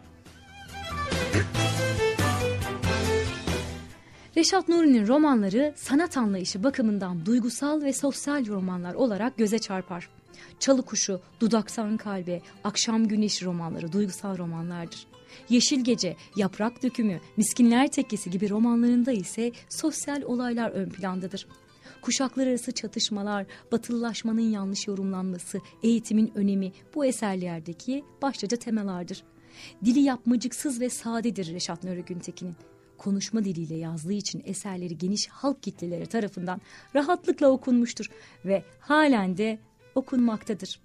Reşat 4.36 4.68
Nuri'nin 4.68 5.06
romanları 5.06 5.74
sanat 5.76 6.16
anlayışı 6.16 6.64
bakımından 6.64 7.26
duygusal 7.26 7.82
ve 7.82 7.92
sosyal 7.92 8.46
romanlar 8.46 8.94
olarak 8.94 9.36
göze 9.36 9.58
çarpar. 9.58 10.08
Çalı 10.60 10.82
Kuşu, 10.82 11.20
Dudaktan 11.40 11.96
Kalbe, 11.96 12.40
Akşam 12.64 13.08
Güneşi 13.08 13.44
romanları 13.44 13.92
duygusal 13.92 14.38
romanlardır. 14.38 15.06
Yeşil 15.48 15.84
Gece, 15.84 16.16
Yaprak 16.36 16.82
Dökümü, 16.82 17.20
Miskinler 17.36 17.90
Tekkesi 17.90 18.30
gibi 18.30 18.50
romanlarında 18.50 19.12
ise 19.12 19.52
sosyal 19.68 20.22
olaylar 20.22 20.70
ön 20.70 20.90
plandadır. 20.90 21.46
Kuşaklar 22.02 22.46
arası 22.46 22.72
çatışmalar, 22.72 23.46
batılılaşmanın 23.72 24.50
yanlış 24.50 24.86
yorumlanması, 24.86 25.60
eğitimin 25.82 26.32
önemi 26.34 26.72
bu 26.94 27.04
eserlerdeki 27.04 28.04
başlıca 28.22 28.56
temalardır. 28.56 29.22
Dili 29.84 30.00
yapmacıksız 30.00 30.80
ve 30.80 30.90
sadedir 30.90 31.54
Reşat 31.54 31.84
Nuri 31.84 32.04
Güntekin'in 32.04 32.56
konuşma 32.98 33.44
diliyle 33.44 33.74
yazdığı 33.74 34.12
için 34.12 34.42
eserleri 34.44 34.98
geniş 34.98 35.28
halk 35.28 35.62
kitleleri 35.62 36.06
tarafından 36.06 36.60
rahatlıkla 36.94 37.48
okunmuştur 37.48 38.10
ve 38.44 38.64
halen 38.80 39.36
de 39.36 39.58
okunmaktadır. 39.94 40.80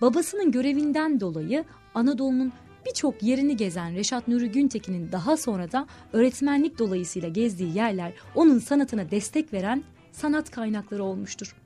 Babasının 0.00 0.52
görevinden 0.52 1.20
dolayı 1.20 1.64
Anadolu'nun 1.94 2.52
birçok 2.86 3.22
yerini 3.22 3.56
gezen 3.56 3.94
Reşat 3.94 4.28
Nuri 4.28 4.50
Güntekin'in 4.50 5.12
daha 5.12 5.36
sonra 5.36 5.72
da 5.72 5.86
öğretmenlik 6.12 6.78
dolayısıyla 6.78 7.28
gezdiği 7.28 7.76
yerler 7.76 8.12
onun 8.34 8.58
sanatına 8.58 9.10
destek 9.10 9.52
veren 9.52 9.84
sanat 10.12 10.50
kaynakları 10.50 11.04
olmuştur. 11.04 11.56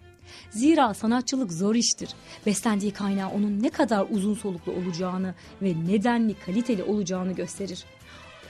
Zira 0.51 0.95
sanatçılık 0.95 1.53
zor 1.53 1.75
iştir. 1.75 2.11
Beslendiği 2.47 2.93
kaynağı 2.93 3.31
onun 3.31 3.63
ne 3.63 3.71
kadar 3.71 4.07
uzun 4.11 4.35
soluklu 4.35 4.73
olacağını 4.73 5.35
ve 5.63 5.75
nedenli 5.89 6.35
kaliteli 6.35 6.83
olacağını 6.83 7.33
gösterir. 7.33 7.85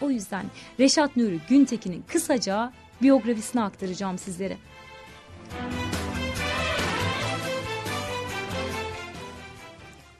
O 0.00 0.10
yüzden 0.10 0.46
Reşat 0.80 1.16
Nuri 1.16 1.40
Güntekin'in 1.48 2.04
kısaca 2.08 2.72
biyografisini 3.02 3.62
aktaracağım 3.62 4.18
sizlere. 4.18 4.56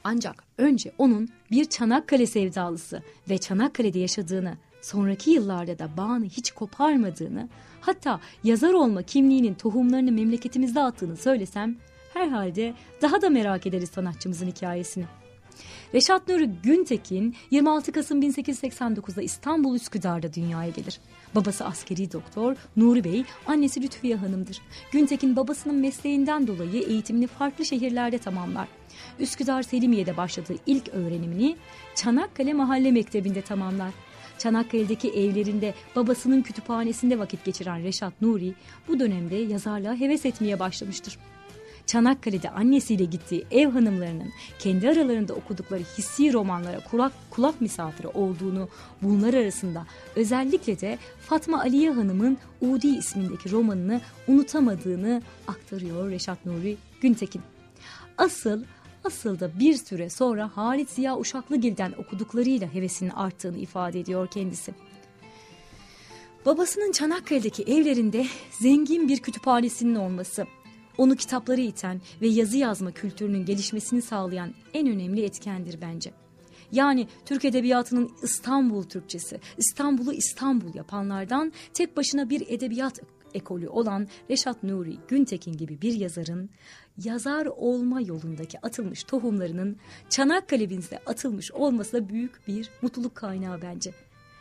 Ancak 0.09 0.45
önce 0.59 0.93
onun 0.99 1.29
bir 1.51 1.65
Çanakkale 1.65 2.27
sevdalısı 2.27 3.03
ve 3.31 3.39
Çanakkale'de 3.39 3.99
yaşadığını, 3.99 4.57
sonraki 4.83 5.31
yıllarda 5.31 5.79
da 5.79 5.97
bağını 5.97 6.25
hiç 6.25 6.51
koparmadığını, 6.51 7.49
hatta 7.81 8.21
yazar 8.45 8.73
olma 8.73 9.03
kimliğinin 9.03 9.55
tohumlarını 9.55 10.13
memleketimizde 10.13 10.81
attığını 10.81 11.17
söylesem, 11.17 11.77
herhalde 12.15 12.75
daha 13.03 13.23
da 13.23 13.31
merak 13.31 13.67
ederiz 13.67 13.91
sanatçımızın 13.91 14.47
hikayesini. 14.47 15.05
Reşat 15.95 16.29
Nuri 16.29 16.51
Güntekin 16.63 17.35
26 17.51 17.93
Kasım 17.93 18.23
1889'da 18.23 19.23
İstanbul 19.23 19.77
Üsküdar'da 19.77 20.33
dünyaya 20.33 20.71
gelir. 20.71 21.01
Babası 21.35 21.65
askeri 21.65 22.13
doktor 22.13 22.57
Nuri 22.77 23.05
Bey, 23.05 23.25
annesi 23.47 23.83
Lütfiye 23.83 24.17
Hanım'dır. 24.17 24.61
Güntekin 24.93 25.37
babasının 25.37 25.77
mesleğinden 25.77 26.47
dolayı 26.47 26.83
eğitimini 26.83 27.27
farklı 27.27 27.65
şehirlerde 27.65 28.19
tamamlar. 28.19 28.69
Üsküdar 29.19 29.63
Selimiye'de 29.63 30.17
başladığı 30.17 30.57
ilk 30.67 30.89
öğrenimini 30.89 31.57
Çanakkale 31.95 32.53
Mahalle 32.53 32.91
Mektebi'nde 32.91 33.43
tamamlar. 33.43 33.91
Çanakkale'deki 34.39 35.11
evlerinde 35.11 35.75
babasının 35.97 36.43
kütüphanesinde 36.43 37.19
vakit 37.19 37.45
geçiren 37.45 37.83
Reşat 37.83 38.23
Nuri 38.23 38.55
bu 38.89 39.01
dönemde 39.01 39.37
yazarlığa 39.37 39.95
heves 39.95 40.27
etmeye 40.27 40.59
başlamıştır. 40.59 41.19
Çanakkale'de 41.87 42.51
annesiyle 42.51 43.05
gittiği 43.05 43.47
ev 43.51 43.69
hanımlarının 43.69 44.33
kendi 44.59 44.89
aralarında 44.89 45.35
okudukları 45.35 45.83
hissi 45.99 46.33
romanlara 46.33 46.81
kulak, 46.81 47.13
kulak 47.31 47.61
misafiri 47.61 48.09
olduğunu 48.09 48.69
bunlar 49.03 49.35
arasında 49.35 49.87
özellikle 50.17 50.81
de 50.81 50.99
Fatma 51.21 51.61
Aliye 51.61 51.91
Hanım'ın 51.91 52.39
Udi 52.61 52.89
ismindeki 52.89 53.51
romanını 53.51 54.01
unutamadığını 54.29 55.23
aktarıyor 55.49 56.11
Reşat 56.11 56.47
Nuri 56.47 56.77
Güntekin. 57.01 57.43
Asıl 58.19 58.63
Asıl 59.05 59.41
da 59.41 59.59
bir 59.59 59.75
süre 59.75 60.11
sonra 60.11 60.51
Halit 60.55 60.91
Ziya 60.91 61.19
Uşaklıgil'den 61.19 61.93
okuduklarıyla 61.99 62.75
hevesinin 62.75 63.11
arttığını 63.11 63.59
ifade 63.59 64.01
ediyor 64.01 64.27
kendisi. 64.27 64.75
Babasının 66.47 66.93
Çanakkale'deki 66.93 67.63
evlerinde 67.63 68.27
zengin 68.51 69.09
bir 69.09 69.19
kütüphanesinin 69.19 69.95
olması, 69.95 70.47
onu 70.99 71.17
kitapları 71.17 71.61
iten 71.61 72.01
ve 72.21 72.29
yazı 72.29 72.57
yazma 72.57 72.91
kültürünün 72.91 73.45
gelişmesini 73.45 74.03
sağlayan 74.03 74.55
en 74.75 74.89
önemli 74.89 75.25
etkendir 75.25 75.79
bence. 75.81 76.13
Yani 76.73 77.09
Türk 77.25 77.45
Edebiyatı'nın 77.45 78.11
İstanbul 78.23 78.83
Türkçesi, 78.83 79.41
İstanbul'u 79.59 80.13
İstanbul 80.13 80.75
yapanlardan 80.75 81.53
tek 81.75 81.97
başına 81.97 82.31
bir 82.31 82.45
edebiyat 82.49 83.01
ekolü 83.35 83.69
olan 83.69 84.09
Reşat 84.31 84.63
Nuri 84.63 84.97
Güntekin 85.09 85.53
gibi 85.53 85.81
bir 85.83 85.93
yazarın 85.93 86.51
yazar 87.05 87.47
olma 87.47 88.01
yolundaki 88.01 88.61
atılmış 88.61 89.05
tohumlarının 89.05 89.77
Çanakkale'mizde 90.11 90.99
atılmış 91.07 91.53
olması 91.53 91.93
da 91.93 92.09
büyük 92.09 92.49
bir 92.49 92.71
mutluluk 92.83 93.15
kaynağı 93.15 93.63
bence. 93.63 93.95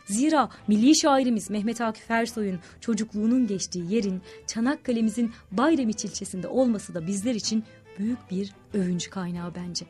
Zira 0.06 0.48
milli 0.68 0.96
şairimiz 0.96 1.50
Mehmet 1.50 1.80
Akif 1.80 2.10
Ersoy'un 2.10 2.58
çocukluğunun 2.80 3.46
geçtiği 3.46 3.94
yerin 3.94 4.22
Çanakkale'mizin 4.46 5.32
Bayramiç 5.52 6.04
ilçesinde 6.04 6.48
olması 6.48 6.94
da 6.94 7.06
bizler 7.06 7.34
için 7.34 7.64
büyük 7.98 8.30
bir 8.30 8.54
övünç 8.74 9.10
kaynağı 9.10 9.54
bence. 9.54 9.86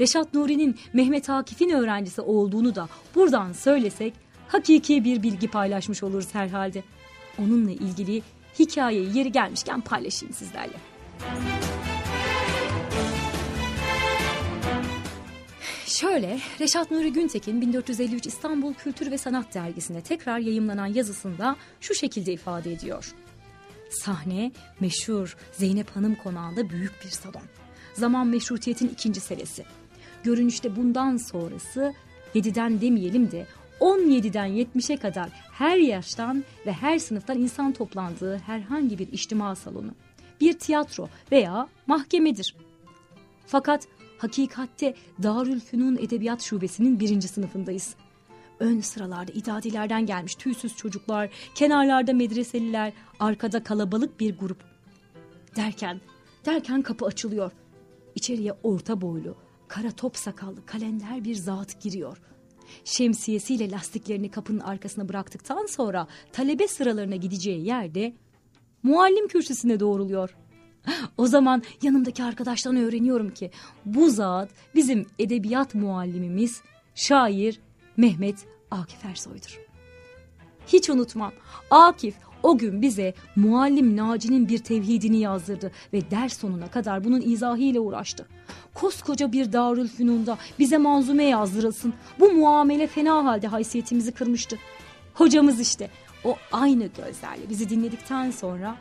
Reşat 0.00 0.34
Nuri'nin 0.34 0.78
Mehmet 0.92 1.30
Akif'in 1.30 1.70
öğrencisi 1.70 2.20
olduğunu 2.20 2.74
da 2.74 2.88
buradan 3.14 3.52
söylesek 3.52 4.14
hakiki 4.48 5.04
bir 5.04 5.22
bilgi 5.22 5.48
paylaşmış 5.48 6.02
oluruz 6.02 6.28
herhalde. 6.32 6.82
Onunla 7.38 7.70
ilgili 7.70 8.22
hikayeyi 8.58 9.18
yeri 9.18 9.32
gelmişken 9.32 9.80
paylaşayım 9.80 10.34
sizlerle. 10.34 10.76
Şöyle, 15.90 16.40
Reşat 16.60 16.90
Nuri 16.90 17.12
Güntekin 17.12 17.60
1453 17.60 18.26
İstanbul 18.26 18.74
Kültür 18.74 19.10
ve 19.10 19.18
Sanat 19.18 19.54
Dergisi'nde 19.54 20.00
tekrar 20.00 20.38
yayımlanan 20.38 20.86
yazısında 20.86 21.56
şu 21.80 21.94
şekilde 21.94 22.32
ifade 22.32 22.72
ediyor. 22.72 23.14
Sahne 23.90 24.52
meşhur 24.80 25.36
Zeynep 25.52 25.90
Hanım 25.90 26.14
konağında 26.14 26.70
büyük 26.70 27.04
bir 27.04 27.10
salon. 27.10 27.42
Zaman 27.94 28.26
meşrutiyetin 28.26 28.88
ikinci 28.88 29.20
senesi. 29.20 29.64
Görünüşte 30.22 30.76
bundan 30.76 31.16
sonrası 31.16 31.94
7'den 32.34 32.80
demeyelim 32.80 33.30
de 33.30 33.46
17'den 33.80 34.48
70'e 34.48 34.96
kadar 34.96 35.30
her 35.52 35.76
yaştan 35.76 36.44
ve 36.66 36.72
her 36.72 36.98
sınıftan 36.98 37.38
insan 37.38 37.72
toplandığı 37.72 38.38
herhangi 38.38 38.98
bir 38.98 39.12
içtima 39.12 39.56
salonu. 39.56 39.94
Bir 40.40 40.58
tiyatro 40.58 41.08
veya 41.32 41.68
mahkemedir. 41.86 42.54
Fakat 43.46 43.88
Hakikatte 44.20 44.94
Darülfünun 45.22 45.96
Edebiyat 45.96 46.42
Şubesi'nin 46.42 47.00
birinci 47.00 47.28
sınıfındayız. 47.28 47.94
Ön 48.58 48.80
sıralarda 48.80 49.32
idadilerden 49.32 50.06
gelmiş 50.06 50.34
tüysüz 50.34 50.76
çocuklar, 50.76 51.30
kenarlarda 51.54 52.12
medreseliler, 52.12 52.92
arkada 53.20 53.62
kalabalık 53.64 54.20
bir 54.20 54.38
grup. 54.38 54.64
Derken, 55.56 56.00
derken 56.46 56.82
kapı 56.82 57.06
açılıyor. 57.06 57.52
İçeriye 58.14 58.52
orta 58.62 59.00
boylu, 59.00 59.36
kara 59.68 59.90
top 59.90 60.16
sakallı 60.16 60.66
kalender 60.66 61.24
bir 61.24 61.34
zat 61.34 61.82
giriyor. 61.82 62.20
Şemsiyesiyle 62.84 63.70
lastiklerini 63.70 64.30
kapının 64.30 64.60
arkasına 64.60 65.08
bıraktıktan 65.08 65.66
sonra 65.66 66.06
talebe 66.32 66.68
sıralarına 66.68 67.16
gideceği 67.16 67.66
yerde 67.66 68.14
muallim 68.82 69.28
kürsüsüne 69.28 69.80
doğruluyor.'' 69.80 70.49
O 71.16 71.26
zaman 71.26 71.62
yanımdaki 71.82 72.24
arkadaştan 72.24 72.76
öğreniyorum 72.76 73.30
ki 73.30 73.50
bu 73.84 74.10
zat 74.10 74.48
bizim 74.74 75.06
edebiyat 75.18 75.74
muallimimiz 75.74 76.62
şair 76.94 77.60
Mehmet 77.96 78.46
Akif 78.70 79.04
Ersoy'dur. 79.04 79.60
Hiç 80.66 80.90
unutmam 80.90 81.32
Akif 81.70 82.14
o 82.42 82.58
gün 82.58 82.82
bize 82.82 83.14
muallim 83.36 83.96
Naci'nin 83.96 84.48
bir 84.48 84.58
tevhidini 84.58 85.20
yazdırdı 85.20 85.72
ve 85.92 86.10
ders 86.10 86.38
sonuna 86.38 86.70
kadar 86.70 87.04
bunun 87.04 87.20
izahıyla 87.20 87.80
uğraştı. 87.80 88.26
Koskoca 88.74 89.32
bir 89.32 89.52
Darülfünun'da 89.52 90.38
bize 90.58 90.78
manzume 90.78 91.24
yazdırılsın. 91.24 91.94
Bu 92.20 92.32
muamele 92.32 92.86
fena 92.86 93.24
halde 93.24 93.46
haysiyetimizi 93.46 94.12
kırmıştı. 94.12 94.58
Hocamız 95.14 95.60
işte 95.60 95.90
o 96.24 96.36
aynı 96.52 96.86
gözlerle 96.86 97.48
bizi 97.48 97.70
dinledikten 97.70 98.30
sonra 98.30 98.76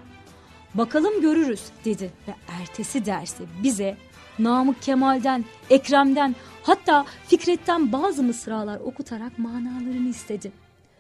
Bakalım 0.73 1.21
görürüz 1.21 1.61
dedi 1.85 2.11
ve 2.27 2.35
ertesi 2.47 3.05
dersi 3.05 3.43
bize 3.63 3.97
Namık 4.39 4.81
Kemal'den, 4.81 5.45
Ekrem'den 5.69 6.35
hatta 6.63 7.05
Fikret'ten 7.27 7.91
bazı 7.91 8.23
mısralar 8.23 8.79
okutarak 8.79 9.39
manalarını 9.39 10.09
istedi. 10.09 10.51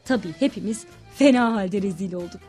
Tabii 0.05 0.33
hepimiz 0.39 0.85
fena 1.15 1.55
halde 1.55 1.81
rezil 1.81 2.13
olduk. 2.13 2.41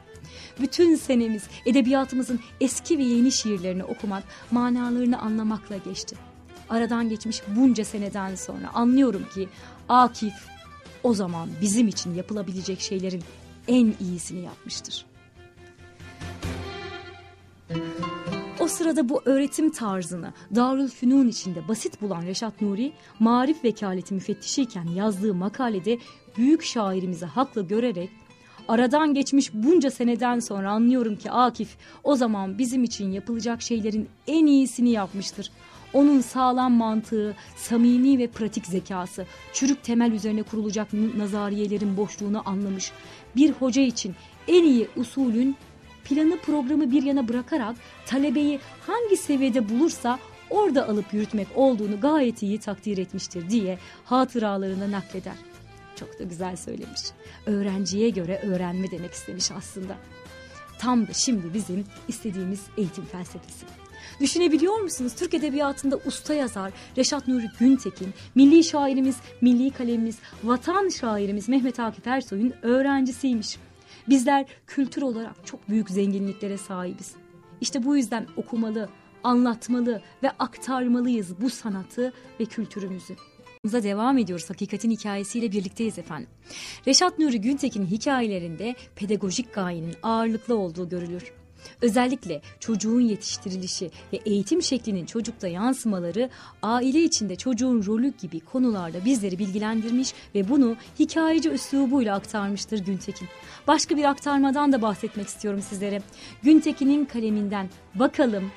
Bütün 0.61 0.97
senemiz 0.97 1.43
edebiyatımızın 1.67 2.41
eski 2.61 2.99
ve 2.99 3.03
yeni 3.03 3.33
şiirlerini 3.33 3.85
okumak, 3.85 4.23
manalarını 4.51 5.19
anlamakla 5.19 5.77
geçti. 5.77 6.17
Aradan 6.69 7.09
geçmiş 7.09 7.43
bunca 7.57 7.85
seneden 7.85 8.35
sonra 8.35 8.71
anlıyorum 8.75 9.27
ki 9.35 9.49
Akif 9.89 10.35
o 11.03 11.15
zaman 11.15 11.49
bizim 11.61 11.89
için 11.89 12.15
yapılabilecek 12.15 12.81
şeylerin 12.81 13.23
en 13.69 13.95
iyisini 14.01 14.41
yapmıştır. 14.41 15.10
Sırada 18.71 19.09
bu 19.09 19.23
öğretim 19.25 19.71
tarzını 19.71 20.33
Darülfünun 20.55 21.29
içinde 21.29 21.69
basit 21.69 22.03
bulan 22.03 22.23
Reşat 22.23 22.61
Nuri, 22.61 22.93
marif 23.19 23.65
vekaleti 23.65 24.15
müfettişiyken 24.15 24.87
yazdığı 24.87 25.35
makalede 25.35 25.99
büyük 26.37 26.65
şairimizi 26.65 27.27
haklı 27.27 27.69
görerek 27.69 28.11
Aradan 28.69 29.15
geçmiş 29.15 29.55
bunca 29.55 29.91
seneden 29.91 30.41
sonra 30.41 30.71
anlıyorum 30.71 31.17
ki 31.17 31.31
Akif 31.31 31.77
o 32.05 32.17
zaman 32.17 32.59
bizim 32.59 32.85
için 32.85 33.13
yapılacak 33.13 33.63
şeylerin 33.63 34.09
en 34.27 34.47
iyisini 34.47 34.91
yapmıştır. 34.91 35.51
Onun 35.93 36.21
sağlam 36.21 36.73
mantığı, 36.73 37.37
samimi 37.57 38.19
ve 38.19 38.27
pratik 38.27 38.67
zekası, 38.67 39.27
çürük 39.53 39.85
temel 39.85 40.13
üzerine 40.13 40.43
kurulacak 40.43 40.89
nazariyelerin 40.93 41.97
boşluğunu 41.97 42.43
anlamış. 42.49 42.93
Bir 43.37 43.51
hoca 43.51 43.83
için 43.83 44.15
en 44.49 44.65
iyi 44.65 44.89
usulün 44.97 45.57
planı 46.11 46.39
programı 46.39 46.91
bir 46.91 47.03
yana 47.03 47.29
bırakarak 47.29 47.77
talebeyi 48.07 48.61
hangi 48.87 49.17
seviyede 49.17 49.69
bulursa 49.69 50.19
orada 50.51 50.89
alıp 50.89 51.15
yürütmek 51.15 51.49
olduğunu 51.55 52.01
gayet 52.01 52.43
iyi 52.43 52.59
takdir 52.59 52.99
etmiştir 52.99 53.51
diye 53.51 53.79
hatıralarını 54.05 54.93
nakleder. 54.93 55.37
Çok 55.97 56.19
da 56.19 56.25
güzel 56.25 56.57
söylemiş. 56.57 57.01
Öğrenciye 57.47 58.11
göre 58.11 58.41
öğrenme 58.43 58.91
demek 58.91 59.13
istemiş 59.13 59.51
aslında. 59.51 59.97
Tam 60.79 61.09
da 61.09 61.13
şimdi 61.13 61.55
bizim 61.55 61.85
istediğimiz 62.09 62.61
eğitim 62.77 63.05
felsefesi. 63.05 63.67
Düşünebiliyor 64.21 64.79
musunuz? 64.79 65.13
Türk 65.19 65.35
Edebiyatı'nda 65.35 65.97
usta 66.07 66.35
yazar 66.35 66.73
Reşat 66.97 67.29
Nuri 67.29 67.47
Güntekin, 67.61 68.15
milli 68.35 68.65
şairimiz, 68.65 69.17
milli 69.41 69.71
kalemimiz, 69.71 70.19
vatan 70.45 70.89
şairimiz 70.89 71.49
Mehmet 71.49 71.81
Akif 71.81 72.07
Ersoy'un 72.07 72.55
öğrencisiymiş. 72.63 73.59
Bizler 74.11 74.47
kültür 74.67 75.03
olarak 75.03 75.47
çok 75.47 75.69
büyük 75.69 75.91
zenginliklere 75.91 76.59
sahibiz. 76.59 77.15
İşte 77.61 77.85
bu 77.85 77.97
yüzden 77.97 78.27
okumalı, 78.37 78.89
anlatmalı 79.25 80.03
ve 80.23 80.31
aktarmalıyız 80.31 81.41
bu 81.41 81.51
sanatı 81.51 82.13
ve 82.41 82.45
kültürümüzü. 82.45 83.17
Devam 83.65 84.19
ediyoruz. 84.19 84.51
Hakikatin 84.51 84.91
hikayesiyle 84.91 85.53
birlikteyiz 85.53 85.99
efendim. 85.99 86.29
Reşat 86.87 87.19
Nuri 87.19 87.41
Güntekin 87.41 87.87
hikayelerinde 87.87 88.75
pedagojik 88.97 89.55
gayenin 89.55 89.95
ağırlıklı 90.03 90.57
olduğu 90.57 90.89
görülür. 90.89 91.33
Özellikle 91.81 92.43
çocuğun 92.61 93.01
yetiştirilişi 93.01 93.91
ve 94.13 94.17
eğitim 94.27 94.63
şeklinin 94.63 95.07
çocukta 95.07 95.49
yansımaları 95.49 96.31
aile 96.63 97.03
içinde 97.03 97.37
çocuğun 97.37 97.87
rolü 97.87 98.13
gibi 98.21 98.41
konularda 98.41 99.05
bizleri 99.05 99.39
bilgilendirmiş 99.39 100.15
ve 100.35 100.49
bunu 100.49 100.77
hikayeci 100.99 101.49
üslubuyla 101.51 102.17
aktarmıştır 102.17 102.79
Güntekin. 102.79 103.29
Başka 103.67 103.97
bir 103.97 104.05
aktarmadan 104.05 104.73
da 104.73 104.83
bahsetmek 104.83 105.29
istiyorum 105.29 105.63
sizlere. 105.63 106.03
Güntekin'in 106.43 107.05
kaleminden 107.05 107.69
bakalım 107.95 108.51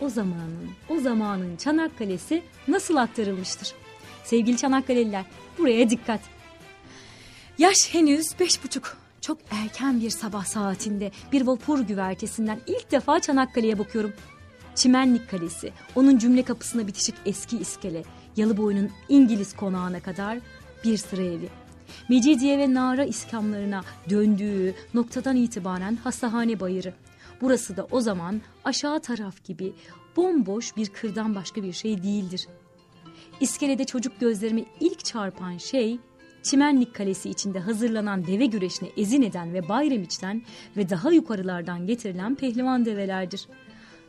o 0.00 0.08
zamanın, 0.08 0.70
o 0.88 1.00
zamanın 1.00 1.56
Çanakkale'si 1.56 2.42
nasıl 2.68 2.96
aktarılmıştır? 2.96 3.72
Sevgili 4.24 4.56
Çanakkale'liler 4.56 5.24
buraya 5.58 5.90
dikkat. 5.90 6.20
Yaş 7.58 7.94
henüz 7.94 8.40
beş 8.40 8.64
buçuk. 8.64 9.05
Çok 9.26 9.38
erken 9.50 10.00
bir 10.00 10.10
sabah 10.10 10.44
saatinde 10.44 11.10
bir 11.32 11.46
vapur 11.46 11.80
güvertesinden 11.80 12.60
ilk 12.66 12.90
defa 12.90 13.20
Çanakkale'ye 13.20 13.78
bakıyorum. 13.78 14.12
Çimenlik 14.74 15.30
Kalesi, 15.30 15.72
onun 15.94 16.18
cümle 16.18 16.42
kapısına 16.42 16.86
bitişik 16.86 17.14
eski 17.26 17.58
iskele, 17.58 18.02
Yalıboy'un 18.36 18.90
İngiliz 19.08 19.56
konağına 19.56 20.00
kadar 20.00 20.38
bir 20.84 20.96
sıra 20.96 21.22
evi. 21.22 21.48
Mecidiye 22.08 22.58
ve 22.58 22.74
Nara 22.74 23.04
iskamlarına 23.04 23.82
döndüğü 24.10 24.74
noktadan 24.94 25.36
itibaren 25.36 25.96
hastahane 25.96 26.60
bayırı. 26.60 26.94
Burası 27.40 27.76
da 27.76 27.86
o 27.90 28.00
zaman 28.00 28.40
aşağı 28.64 29.00
taraf 29.00 29.44
gibi 29.44 29.72
bomboş 30.16 30.76
bir 30.76 30.86
kırdan 30.86 31.34
başka 31.34 31.62
bir 31.62 31.72
şey 31.72 32.02
değildir. 32.02 32.48
İskelede 33.40 33.84
çocuk 33.84 34.20
gözlerime 34.20 34.64
ilk 34.80 35.04
çarpan 35.04 35.58
şey 35.58 35.98
Çimenlik 36.46 36.94
Kalesi 36.94 37.30
içinde 37.30 37.60
hazırlanan 37.60 38.26
deve 38.26 38.46
güreşine 38.46 38.88
ezin 38.96 39.22
eden 39.22 39.54
ve 39.54 39.68
Bayramiç'ten 39.68 40.42
ve 40.76 40.88
daha 40.88 41.12
yukarılardan 41.12 41.86
getirilen 41.86 42.34
pehlivan 42.34 42.84
develerdir. 42.84 43.48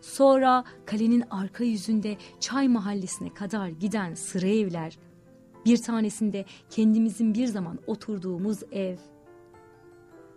Sonra 0.01 0.63
kalenin 0.85 1.23
arka 1.29 1.63
yüzünde 1.63 2.17
çay 2.39 2.67
mahallesine 2.67 3.33
kadar 3.33 3.67
giden 3.67 4.13
sıra 4.13 4.47
evler. 4.47 4.97
Bir 5.65 5.77
tanesinde 5.77 6.45
kendimizin 6.69 7.33
bir 7.33 7.47
zaman 7.47 7.79
oturduğumuz 7.87 8.59
ev. 8.71 8.97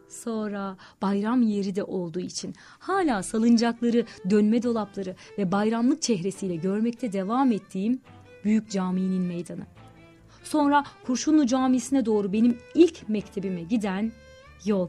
Sonra 0.08 0.76
bayram 1.02 1.42
yeri 1.42 1.74
de 1.74 1.84
olduğu 1.84 2.20
için 2.20 2.54
hala 2.78 3.22
salıncakları, 3.22 4.04
dönme 4.30 4.62
dolapları 4.62 5.16
ve 5.38 5.52
bayramlık 5.52 6.02
çehresiyle 6.02 6.56
görmekte 6.56 7.12
devam 7.12 7.52
ettiğim 7.52 8.00
Büyük 8.44 8.70
Camii'nin 8.70 9.22
meydanı. 9.22 9.66
Sonra 10.44 10.84
Kurşunlu 11.06 11.46
Camisi'ne 11.46 12.06
doğru 12.06 12.32
benim 12.32 12.58
ilk 12.74 13.08
mektebime 13.08 13.62
giden 13.62 14.12
yol. 14.64 14.88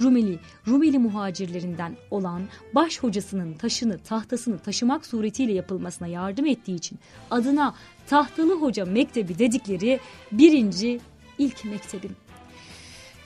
Rumeli, 0.00 0.38
Rumeli 0.68 0.98
muhacirlerinden 0.98 1.96
olan 2.10 2.42
baş 2.74 2.98
hocasının 2.98 3.54
taşını, 3.54 3.98
tahtasını 3.98 4.58
taşımak 4.58 5.06
suretiyle 5.06 5.52
yapılmasına 5.52 6.08
yardım 6.08 6.46
ettiği 6.46 6.74
için 6.74 6.98
adına 7.30 7.74
Tahtalı 8.06 8.60
Hoca 8.60 8.84
Mektebi 8.84 9.38
dedikleri 9.38 10.00
birinci 10.32 11.00
ilk 11.38 11.64
mektebim. 11.64 12.16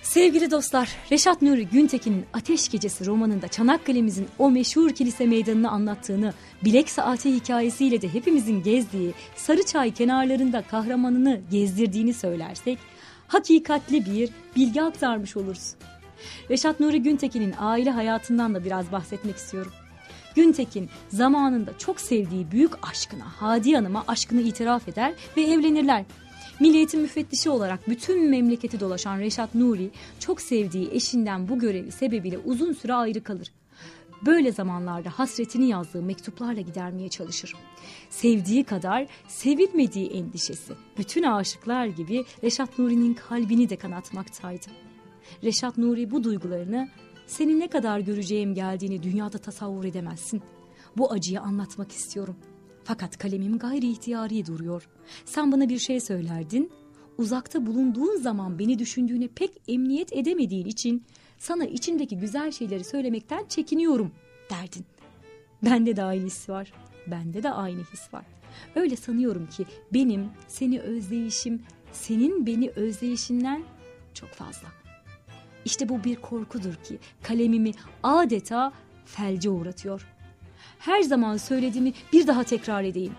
Sevgili 0.02 0.50
dostlar, 0.50 0.88
Reşat 1.12 1.42
Nuri 1.42 1.66
Güntekin'in 1.66 2.24
Ateş 2.32 2.68
Gecesi 2.68 3.06
romanında 3.06 3.48
Çanakkale'mizin 3.48 4.28
o 4.38 4.50
meşhur 4.50 4.90
kilise 4.90 5.26
meydanını 5.26 5.70
anlattığını, 5.70 6.34
bilek 6.64 6.90
saati 6.90 7.34
hikayesiyle 7.34 8.02
de 8.02 8.14
hepimizin 8.14 8.62
gezdiği 8.62 9.14
Sarıçay 9.36 9.94
kenarlarında 9.94 10.62
kahramanını 10.62 11.40
gezdirdiğini 11.50 12.14
söylersek, 12.14 12.78
hakikatli 13.28 14.06
bir 14.06 14.30
bilgi 14.56 14.82
aktarmış 14.82 15.36
oluruz. 15.36 15.74
Reşat 16.50 16.80
Nuri 16.80 17.02
Güntekin'in 17.02 17.54
aile 17.58 17.90
hayatından 17.90 18.54
da 18.54 18.64
biraz 18.64 18.92
bahsetmek 18.92 19.36
istiyorum. 19.36 19.72
Güntekin 20.34 20.90
zamanında 21.08 21.78
çok 21.78 22.00
sevdiği 22.00 22.50
büyük 22.50 22.88
aşkına, 22.88 23.24
Hadi 23.36 23.74
Hanım'a 23.74 24.04
aşkını 24.08 24.40
itiraf 24.40 24.88
eder 24.88 25.12
ve 25.36 25.42
evlenirler. 25.42 26.04
Milliyetin 26.60 27.00
müfettişi 27.00 27.50
olarak 27.50 27.88
bütün 27.88 28.30
memleketi 28.30 28.80
dolaşan 28.80 29.18
Reşat 29.18 29.54
Nuri 29.54 29.90
çok 30.18 30.40
sevdiği 30.40 30.90
eşinden 30.92 31.48
bu 31.48 31.58
görevi 31.58 31.92
sebebiyle 31.92 32.38
uzun 32.38 32.72
süre 32.72 32.94
ayrı 32.94 33.22
kalır. 33.22 33.52
Böyle 34.26 34.52
zamanlarda 34.52 35.10
hasretini 35.10 35.68
yazdığı 35.68 36.02
mektuplarla 36.02 36.60
gidermeye 36.60 37.08
çalışır. 37.08 37.54
Sevdiği 38.10 38.64
kadar 38.64 39.06
sevilmediği 39.28 40.10
endişesi 40.10 40.72
bütün 40.98 41.22
aşıklar 41.22 41.86
gibi 41.86 42.24
Reşat 42.44 42.78
Nuri'nin 42.78 43.14
kalbini 43.14 43.70
de 43.70 43.76
kanatmaktaydı. 43.76 44.66
Reşat 45.44 45.78
Nuri 45.78 46.10
bu 46.10 46.24
duygularını 46.24 46.88
senin 47.26 47.60
ne 47.60 47.68
kadar 47.68 48.00
göreceğim 48.00 48.54
geldiğini 48.54 49.02
dünyada 49.02 49.38
tasavvur 49.38 49.84
edemezsin. 49.84 50.42
Bu 50.96 51.12
acıyı 51.12 51.40
anlatmak 51.40 51.92
istiyorum.'' 51.92 52.49
Fakat 52.90 53.18
kalemim 53.18 53.58
gayri 53.58 53.90
ihtiyari 53.90 54.46
duruyor. 54.46 54.88
Sen 55.24 55.52
bana 55.52 55.68
bir 55.68 55.78
şey 55.78 56.00
söylerdin. 56.00 56.72
Uzakta 57.18 57.66
bulunduğun 57.66 58.16
zaman 58.16 58.58
beni 58.58 58.78
düşündüğüne 58.78 59.28
pek 59.28 59.50
emniyet 59.68 60.12
edemediğin 60.12 60.66
için 60.66 61.04
sana 61.38 61.64
içindeki 61.64 62.18
güzel 62.18 62.52
şeyleri 62.52 62.84
söylemekten 62.84 63.44
çekiniyorum 63.48 64.12
derdin. 64.50 64.84
Bende 65.62 65.96
de 65.96 66.02
aynı 66.02 66.26
his 66.26 66.48
var. 66.48 66.72
Bende 67.06 67.42
de 67.42 67.50
aynı 67.50 67.80
his 67.80 68.14
var. 68.14 68.24
Öyle 68.74 68.96
sanıyorum 68.96 69.46
ki 69.46 69.64
benim 69.92 70.28
seni 70.48 70.80
özleyişim 70.80 71.62
senin 71.92 72.46
beni 72.46 72.70
özleyişinden 72.70 73.62
çok 74.14 74.30
fazla. 74.30 74.68
İşte 75.64 75.88
bu 75.88 76.04
bir 76.04 76.16
korkudur 76.16 76.74
ki 76.74 76.98
kalemimi 77.22 77.72
adeta 78.02 78.72
felce 79.04 79.50
uğratıyor 79.50 80.06
her 80.80 81.02
zaman 81.02 81.36
söylediğimi 81.36 81.92
bir 82.12 82.26
daha 82.26 82.44
tekrar 82.44 82.84
edeyim. 82.84 83.14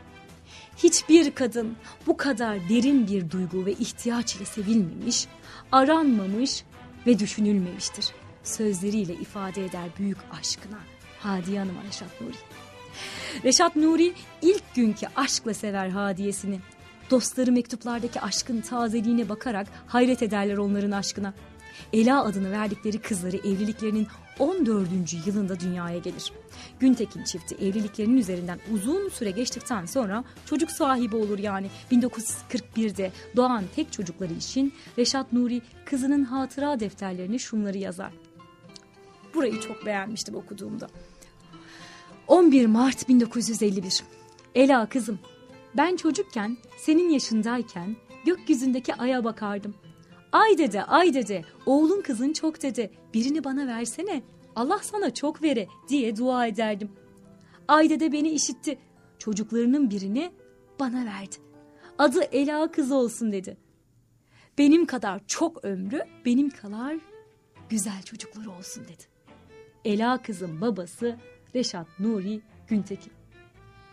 Hiçbir 0.77 1.31
kadın 1.31 1.75
bu 2.07 2.17
kadar 2.17 2.69
derin 2.69 3.07
bir 3.07 3.29
duygu 3.31 3.65
ve 3.65 3.71
ihtiyaç 3.71 4.35
ile 4.35 4.45
sevilmemiş, 4.45 5.27
aranmamış 5.71 6.63
ve 7.07 7.19
düşünülmemiştir. 7.19 8.05
Sözleriyle 8.43 9.13
ifade 9.13 9.65
eder 9.65 9.89
büyük 9.99 10.17
aşkına 10.39 10.79
Hadiye 11.19 11.59
Hanım 11.59 11.75
Reşat 11.87 12.21
Nuri. 12.21 12.37
Reşat 13.43 13.75
Nuri 13.75 14.13
ilk 14.41 14.75
günkü 14.75 15.07
aşkla 15.15 15.53
sever 15.53 15.89
Hadiye'sini. 15.89 16.59
Dostları 17.11 17.51
mektuplardaki 17.51 18.21
aşkın 18.21 18.61
tazeliğine 18.61 19.29
bakarak 19.29 19.67
hayret 19.87 20.23
ederler 20.23 20.57
onların 20.57 20.91
aşkına. 20.91 21.33
Ela 21.93 22.23
adını 22.23 22.51
verdikleri 22.51 23.01
kızları 23.01 23.37
evliliklerinin 23.37 24.07
14. 24.39 24.87
yılında 25.25 25.59
dünyaya 25.59 25.97
gelir. 25.97 26.31
Güntekin 26.79 27.23
çifti 27.23 27.55
evliliklerinin 27.55 28.17
üzerinden 28.17 28.59
uzun 28.73 29.09
süre 29.09 29.31
geçtikten 29.31 29.85
sonra 29.85 30.23
çocuk 30.45 30.71
sahibi 30.71 31.15
olur 31.15 31.39
yani. 31.39 31.67
1941'de 31.91 33.11
doğan 33.35 33.63
tek 33.75 33.91
çocukları 33.91 34.33
için 34.33 34.73
Reşat 34.97 35.33
Nuri 35.33 35.61
kızının 35.85 36.23
hatıra 36.23 36.79
defterlerine 36.79 37.39
şunları 37.39 37.77
yazar. 37.77 38.11
Burayı 39.33 39.59
çok 39.59 39.85
beğenmiştim 39.85 40.35
okuduğumda. 40.35 40.87
11 42.27 42.65
Mart 42.65 43.09
1951 43.09 44.03
Ela 44.55 44.89
kızım 44.89 45.19
ben 45.77 45.95
çocukken 45.95 46.57
senin 46.77 47.09
yaşındayken 47.09 47.95
gökyüzündeki 48.25 48.95
aya 48.95 49.23
bakardım. 49.23 49.75
Ay 50.31 50.57
dede 50.57 50.83
ay 50.83 51.13
dede 51.13 51.43
oğlun 51.65 52.01
kızın 52.01 52.33
çok 52.33 52.61
dede 52.61 52.91
birini 53.13 53.43
bana 53.43 53.67
versene 53.67 54.21
Allah 54.55 54.79
sana 54.81 55.13
çok 55.13 55.43
vere 55.43 55.67
diye 55.89 56.17
dua 56.17 56.47
ederdim. 56.47 56.91
Ay 57.67 57.89
dede 57.89 58.11
beni 58.11 58.29
işitti 58.29 58.77
çocuklarının 59.19 59.89
birini 59.89 60.31
bana 60.79 61.05
verdi. 61.05 61.35
Adı 61.97 62.23
Ela 62.23 62.71
kızı 62.71 62.95
olsun 62.95 63.31
dedi. 63.31 63.57
Benim 64.57 64.85
kadar 64.85 65.21
çok 65.27 65.65
ömrü 65.65 66.01
benim 66.25 66.49
kadar 66.49 66.97
güzel 67.69 68.01
çocukları 68.03 68.51
olsun 68.51 68.83
dedi. 68.83 69.03
Ela 69.85 70.21
kızın 70.21 70.61
babası 70.61 71.17
Reşat 71.55 71.99
Nuri 71.99 72.41
Güntekin. 72.67 73.13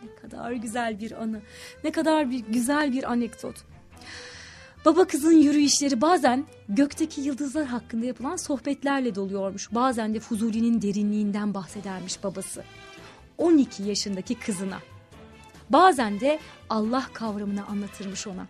Ne 0.03 0.15
kadar 0.15 0.51
güzel 0.51 0.99
bir 0.99 1.11
anı, 1.11 1.41
ne 1.83 1.91
kadar 1.91 2.31
bir 2.31 2.39
güzel 2.39 2.91
bir 2.91 3.11
anekdot. 3.11 3.55
Baba 4.85 5.05
kızın 5.07 5.37
yürüyüşleri 5.37 6.01
bazen 6.01 6.45
gökteki 6.69 7.21
yıldızlar 7.21 7.65
hakkında 7.65 8.05
yapılan 8.05 8.35
sohbetlerle 8.35 9.15
doluyormuş. 9.15 9.73
Bazen 9.73 10.13
de 10.13 10.19
Fuzuli'nin 10.19 10.81
derinliğinden 10.81 11.53
bahsedermiş 11.53 12.23
babası. 12.23 12.63
12 13.37 13.83
yaşındaki 13.83 14.35
kızına. 14.35 14.79
Bazen 15.69 16.19
de 16.19 16.39
Allah 16.69 17.05
kavramını 17.13 17.65
anlatırmış 17.65 18.27
ona. 18.27 18.47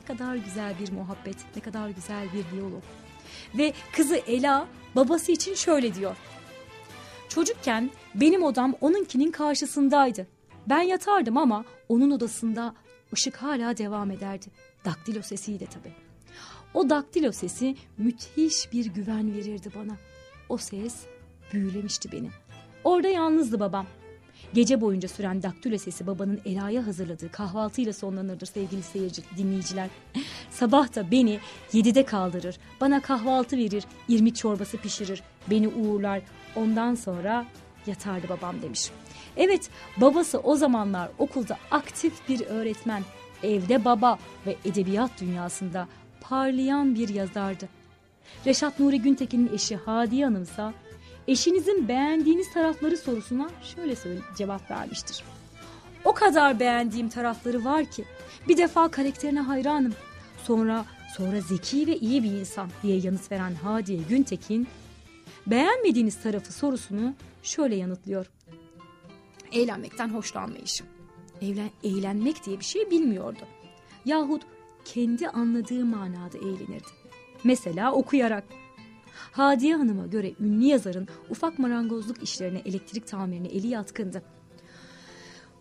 Ne 0.00 0.16
kadar 0.16 0.36
güzel 0.36 0.74
bir 0.80 0.92
muhabbet, 0.92 1.36
ne 1.56 1.62
kadar 1.62 1.88
güzel 1.88 2.24
bir 2.32 2.50
diyalog. 2.52 2.82
Ve 3.54 3.72
kızı 3.92 4.16
Ela 4.16 4.66
babası 4.96 5.32
için 5.32 5.54
şöyle 5.54 5.94
diyor. 5.94 6.16
Çocukken 7.28 7.90
benim 8.14 8.42
odam 8.42 8.74
onunkinin 8.80 9.30
karşısındaydı. 9.30 10.26
Ben 10.66 10.82
yatardım 10.82 11.36
ama 11.36 11.64
onun 11.88 12.10
odasında 12.10 12.74
ışık 13.12 13.36
hala 13.36 13.76
devam 13.76 14.10
ederdi. 14.10 14.46
Daktilo 14.84 15.22
sesiydi 15.22 15.66
tabii. 15.66 15.92
O 16.74 16.90
daktilo 16.90 17.32
sesi 17.32 17.76
müthiş 17.98 18.72
bir 18.72 18.86
güven 18.86 19.34
verirdi 19.34 19.70
bana. 19.76 19.96
O 20.48 20.56
ses 20.56 20.94
büyülemişti 21.52 22.12
beni. 22.12 22.30
Orada 22.84 23.08
yalnızdı 23.08 23.60
babam. 23.60 23.86
Gece 24.54 24.80
boyunca 24.80 25.08
süren 25.08 25.42
daktilo 25.42 25.78
sesi 25.78 26.06
babanın 26.06 26.40
Ela'ya 26.44 26.86
hazırladığı 26.86 27.32
kahvaltıyla 27.32 27.92
sonlanırdır 27.92 28.46
sevgili 28.46 28.82
seyirci, 28.82 29.22
dinleyiciler. 29.36 29.90
Sabah 30.50 30.94
da 30.94 31.10
beni 31.10 31.38
yedide 31.72 32.04
kaldırır, 32.04 32.58
bana 32.80 33.02
kahvaltı 33.02 33.56
verir, 33.56 33.84
irmik 34.08 34.36
çorbası 34.36 34.76
pişirir, 34.76 35.22
beni 35.50 35.68
uğurlar. 35.68 36.22
Ondan 36.56 36.94
sonra 36.94 37.46
yatardı 37.86 38.28
babam 38.28 38.62
demiş. 38.62 38.90
Evet 39.36 39.70
babası 39.96 40.38
o 40.38 40.56
zamanlar 40.56 41.10
okulda 41.18 41.58
aktif 41.70 42.28
bir 42.28 42.40
öğretmen, 42.40 43.02
evde 43.44 43.84
baba 43.84 44.18
ve 44.46 44.56
edebiyat 44.64 45.10
dünyasında 45.20 45.88
parlayan 46.20 46.94
bir 46.94 47.08
yazardı. 47.08 47.68
Reşat 48.46 48.80
Nuri 48.80 49.02
Güntekin'in 49.02 49.50
eşi 49.54 49.76
Hadiye 49.76 50.24
Hanım 50.24 50.42
ise 50.42 50.72
eşinizin 51.28 51.88
beğendiğiniz 51.88 52.52
tarafları 52.52 52.96
sorusuna 52.96 53.50
şöyle 53.62 53.94
cevap 54.36 54.70
vermiştir. 54.70 55.24
O 56.04 56.12
kadar 56.12 56.60
beğendiğim 56.60 57.08
tarafları 57.08 57.64
var 57.64 57.84
ki 57.84 58.04
bir 58.48 58.56
defa 58.56 58.90
karakterine 58.90 59.40
hayranım. 59.40 59.94
Sonra 60.44 60.84
sonra 61.16 61.40
zeki 61.40 61.86
ve 61.86 61.98
iyi 61.98 62.22
bir 62.22 62.30
insan 62.32 62.70
diye 62.82 62.98
yanıt 62.98 63.32
veren 63.32 63.54
Hadiye 63.54 63.98
Güntekin 64.08 64.68
beğenmediğiniz 65.46 66.22
tarafı 66.22 66.52
sorusunu 66.52 67.14
şöyle 67.42 67.76
yanıtlıyor. 67.76 68.26
Eğlenmekten 69.52 70.08
hoşlanmayışım. 70.08 70.86
Evlen, 71.42 71.70
eğlenmek 71.84 72.44
diye 72.46 72.58
bir 72.58 72.64
şey 72.64 72.90
bilmiyordu. 72.90 73.42
Yahut 74.04 74.42
kendi 74.84 75.28
anladığı 75.28 75.84
manada 75.84 76.38
eğlenirdi. 76.38 76.88
Mesela 77.44 77.92
okuyarak. 77.92 78.44
Hadiye 79.32 79.76
Hanım'a 79.76 80.06
göre 80.06 80.32
ünlü 80.40 80.64
yazarın 80.64 81.08
ufak 81.30 81.58
marangozluk 81.58 82.22
işlerine, 82.22 82.58
elektrik 82.58 83.06
tamirine 83.06 83.48
eli 83.48 83.66
yatkındı. 83.66 84.22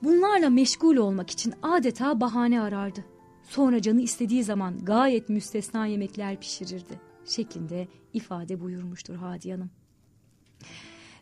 Bunlarla 0.04 0.50
meşgul 0.50 0.98
olmak 0.98 1.30
için 1.30 1.54
adeta 1.62 2.22
bahane 2.22 2.62
arardı. 2.62 3.06
Sonra 3.44 3.82
canı 3.82 4.02
istediği 4.02 4.44
zaman 4.44 4.86
gayet 4.86 5.30
müstesna 5.30 5.86
yemekler 5.86 6.40
pişirirdi 6.40 7.00
şeklinde 7.26 7.88
ifade 8.14 8.62
buyurmuştur 8.62 9.16
Hadiye 9.16 9.56
Hanım. 9.56 9.70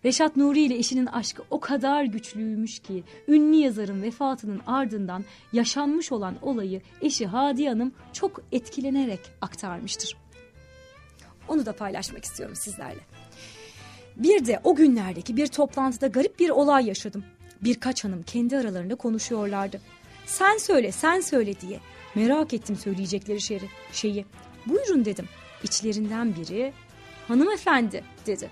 Reşat 0.05 0.37
Nuri 0.37 0.61
ile 0.61 0.75
eşinin 0.75 1.05
aşkı 1.05 1.43
o 1.49 1.59
kadar 1.59 2.03
güçlüymüş 2.03 2.79
ki 2.79 3.03
ünlü 3.27 3.55
yazarın 3.55 4.01
vefatının 4.01 4.61
ardından 4.67 5.25
yaşanmış 5.53 6.11
olan 6.11 6.35
olayı 6.41 6.81
eşi 7.01 7.27
Hadiye 7.27 7.69
Hanım 7.69 7.91
çok 8.13 8.41
etkilenerek 8.51 9.19
aktarmıştır. 9.41 10.17
Onu 11.47 11.65
da 11.65 11.73
paylaşmak 11.73 12.25
istiyorum 12.25 12.55
sizlerle. 12.55 12.99
Bir 14.15 14.45
de 14.45 14.59
o 14.63 14.75
günlerdeki 14.75 15.37
bir 15.37 15.47
toplantıda 15.47 16.07
garip 16.07 16.39
bir 16.39 16.49
olay 16.49 16.87
yaşadım. 16.87 17.25
Birkaç 17.61 18.03
hanım 18.03 18.23
kendi 18.23 18.57
aralarında 18.57 18.95
konuşuyorlardı. 18.95 19.81
Sen 20.25 20.57
söyle, 20.57 20.91
sen 20.91 21.19
söyle 21.19 21.61
diye. 21.61 21.79
Merak 22.15 22.53
ettim 22.53 22.75
söyleyecekleri 22.75 23.41
şeyi. 23.41 23.61
şeyi. 23.93 24.25
Buyurun 24.65 25.05
dedim. 25.05 25.25
İçlerinden 25.63 26.35
biri 26.35 26.73
hanımefendi 27.27 28.03
dedi. 28.27 28.49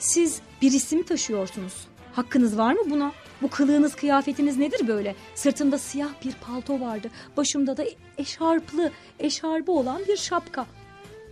Siz 0.00 0.40
bir 0.62 0.72
isim 0.72 1.02
taşıyorsunuz. 1.02 1.74
Hakkınız 2.12 2.58
var 2.58 2.72
mı 2.72 2.90
buna? 2.90 3.12
Bu 3.42 3.50
kılığınız 3.50 3.94
kıyafetiniz 3.94 4.56
nedir 4.56 4.88
böyle? 4.88 5.14
Sırtımda 5.34 5.78
siyah 5.78 6.10
bir 6.24 6.32
palto 6.32 6.80
vardı. 6.80 7.10
Başımda 7.36 7.76
da 7.76 7.84
eşarplı, 8.18 8.90
eşarbı 9.18 9.72
olan 9.72 10.02
bir 10.08 10.16
şapka. 10.16 10.66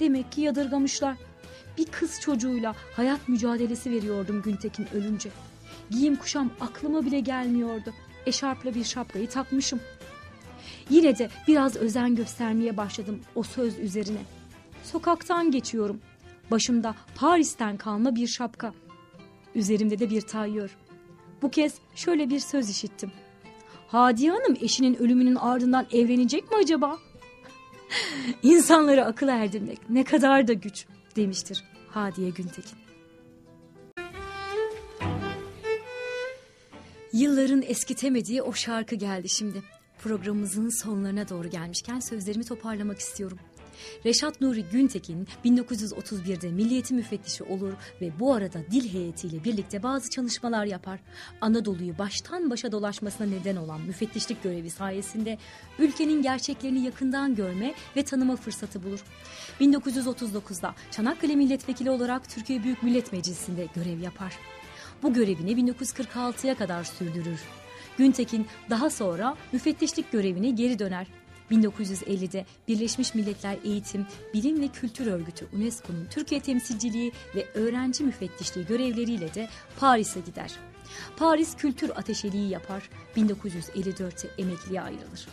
Demek 0.01 0.33
ki 0.33 0.41
yadırgamışlar. 0.41 1.17
Bir 1.79 1.87
kız 1.87 2.21
çocuğuyla 2.21 2.75
hayat 2.97 3.29
mücadelesi 3.29 3.91
veriyordum 3.91 4.43
Güntekin 4.43 4.87
ölünce. 4.95 5.31
Giyim 5.91 6.17
kuşam 6.17 6.51
aklıma 6.61 7.05
bile 7.05 7.21
gelmiyordu. 7.21 7.95
Eşarpla 8.27 8.75
bir 8.75 8.85
şapkayı 8.85 9.29
takmışım. 9.29 9.81
Yine 10.91 11.19
de 11.19 11.29
biraz 11.49 11.77
özen 11.77 12.15
göstermeye 12.15 12.77
başladım 12.77 13.21
o 13.35 13.43
söz 13.43 13.79
üzerine. 13.79 14.21
Sokaktan 14.85 15.51
geçiyorum. 15.51 16.01
Başımda 16.51 16.95
Paris'ten 17.15 17.77
kalma 17.77 18.15
bir 18.15 18.27
şapka. 18.27 18.75
Üzerimde 19.55 19.99
de 19.99 20.11
bir 20.11 20.21
tayyör. 20.21 20.77
Bu 21.43 21.51
kez 21.51 21.75
şöyle 21.95 22.31
bir 22.31 22.41
söz 22.41 22.71
işittim. 22.71 23.13
Hadiye 23.89 24.31
Hanım 24.31 24.57
eşinin 24.61 24.95
ölümünün 24.95 25.35
ardından 25.37 25.87
evlenecek 25.93 26.51
mi 26.51 26.57
acaba? 26.57 26.99
İnsanları 28.43 29.05
akıl 29.05 29.29
erdirmek 29.29 29.91
ne 29.91 30.05
kadar 30.05 30.49
da 30.49 30.53
güç 30.53 30.87
demiştir 31.17 31.65
Hadiye 31.89 32.31
Güntekin. 32.31 32.79
Yılların 37.13 37.63
eskitemediği 37.63 38.43
o 38.43 38.53
şarkı 38.53 38.95
geldi 38.95 39.29
şimdi. 39.29 39.63
Programımızın 39.99 40.69
sonlarına 40.69 41.29
doğru 41.29 41.51
gelmişken 41.51 42.01
sözlerimi 42.01 42.45
toparlamak 42.45 42.99
istiyorum. 42.99 43.39
Reşat 44.07 44.41
Nuri 44.41 44.65
Güntekin 44.65 45.29
1931'de 45.45 46.49
Milliyeti 46.49 46.95
Müfettişi 46.95 47.45
olur 47.45 47.73
ve 48.01 48.11
bu 48.21 48.35
arada 48.35 48.59
dil 48.71 48.93
heyetiyle 48.93 49.45
birlikte 49.45 49.83
bazı 49.83 50.11
çalışmalar 50.11 50.65
yapar. 50.65 51.01
Anadolu'yu 51.41 51.99
baştan 51.99 52.51
başa 52.51 52.73
dolaşmasına 52.73 53.27
neden 53.27 53.57
olan 53.57 53.81
müfettişlik 53.81 54.43
görevi 54.43 54.71
sayesinde 54.71 55.39
ülkenin 55.79 56.23
gerçeklerini 56.23 56.81
yakından 56.85 57.35
görme 57.35 57.75
ve 57.97 58.03
tanıma 58.03 58.37
fırsatı 58.37 58.83
bulur. 58.83 59.05
1939'da 59.61 60.75
Çanakkale 60.91 61.37
Milletvekili 61.37 61.91
olarak 61.91 62.29
Türkiye 62.29 62.65
Büyük 62.65 62.83
Millet 62.83 63.13
Meclisi'nde 63.13 63.67
görev 63.75 64.01
yapar. 64.01 64.39
Bu 65.03 65.13
görevini 65.13 65.51
1946'ya 65.51 66.55
kadar 66.55 66.85
sürdürür. 66.85 67.41
Güntekin 67.99 68.47
daha 68.71 68.91
sonra 68.91 69.37
müfettişlik 69.53 70.13
görevine 70.13 70.51
geri 70.51 70.79
döner. 70.79 71.07
1950'de 71.51 72.47
Birleşmiş 72.69 73.15
Milletler 73.15 73.57
Eğitim, 73.65 74.07
Bilim 74.35 74.61
ve 74.61 74.69
Kültür 74.69 75.07
Örgütü 75.07 75.49
UNESCO'nun 75.57 76.07
Türkiye 76.11 76.41
temsilciliği 76.41 77.13
ve 77.35 77.47
öğrenci 77.55 78.05
müfettişliği 78.05 78.67
görevleriyle 78.67 79.35
de 79.35 79.49
Paris'e 79.81 80.21
gider. 80.21 80.53
Paris 81.17 81.57
Kültür 81.57 81.91
Ateşeliği 81.91 82.49
yapar. 82.49 82.91
1954'te 83.17 84.29
emekliye 84.39 84.83
ayrılır. 84.83 85.29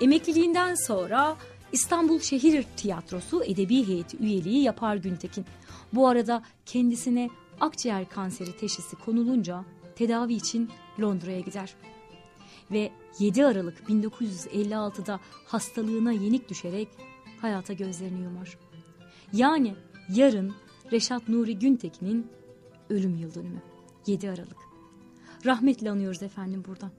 Emekliliğinden 0.00 0.74
sonra 0.74 1.36
İstanbul 1.72 2.20
Şehir 2.20 2.64
Tiyatrosu 2.76 3.44
Edebi 3.44 3.88
Heyeti 3.88 4.16
üyeliği 4.16 4.62
yapar 4.62 4.96
Güntekin. 4.96 5.44
Bu 5.92 6.08
arada 6.08 6.42
kendisine 6.66 7.30
akciğer 7.60 8.08
kanseri 8.08 8.56
teşhisi 8.56 8.96
konulunca 8.96 9.64
tedavi 9.96 10.34
için 10.34 10.70
Londra'ya 11.00 11.40
gider. 11.40 11.74
Ve 12.70 12.92
7 13.18 13.46
Aralık 13.46 13.78
1956'da 13.88 15.20
hastalığına 15.46 16.12
yenik 16.12 16.48
düşerek 16.48 16.88
hayata 17.40 17.72
gözlerini 17.72 18.22
yumar. 18.22 18.58
Yani 19.32 19.74
yarın 20.14 20.54
Reşat 20.92 21.28
Nuri 21.28 21.58
Güntekin'in 21.58 22.26
ölüm 22.90 23.16
yıl 23.16 23.34
dönümü. 23.34 23.62
7 24.06 24.30
Aralık. 24.30 24.56
Rahmetle 25.46 25.90
anıyoruz 25.90 26.22
efendim 26.22 26.64
buradan. 26.68 26.90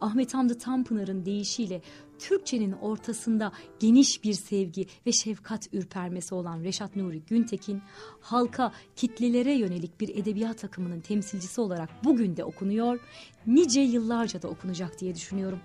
Ahmet 0.00 0.34
Hamdi 0.34 0.58
Tanpınar'ın 0.58 1.24
deyişiyle 1.24 1.82
Türkçenin 2.18 2.72
ortasında 2.72 3.52
geniş 3.80 4.24
bir 4.24 4.32
sevgi 4.32 4.86
ve 5.06 5.12
şefkat 5.12 5.74
ürpermesi 5.74 6.34
olan 6.34 6.60
Reşat 6.64 6.96
Nuri 6.96 7.22
Güntekin, 7.22 7.82
halka, 8.20 8.72
kitlelere 8.96 9.52
yönelik 9.52 10.00
bir 10.00 10.08
edebiyat 10.08 10.64
akımının 10.64 11.00
temsilcisi 11.00 11.60
olarak 11.60 11.90
bugün 12.04 12.36
de 12.36 12.44
okunuyor, 12.44 13.00
nice 13.46 13.80
yıllarca 13.80 14.42
da 14.42 14.48
okunacak 14.48 15.00
diye 15.00 15.14
düşünüyorum. 15.14 15.60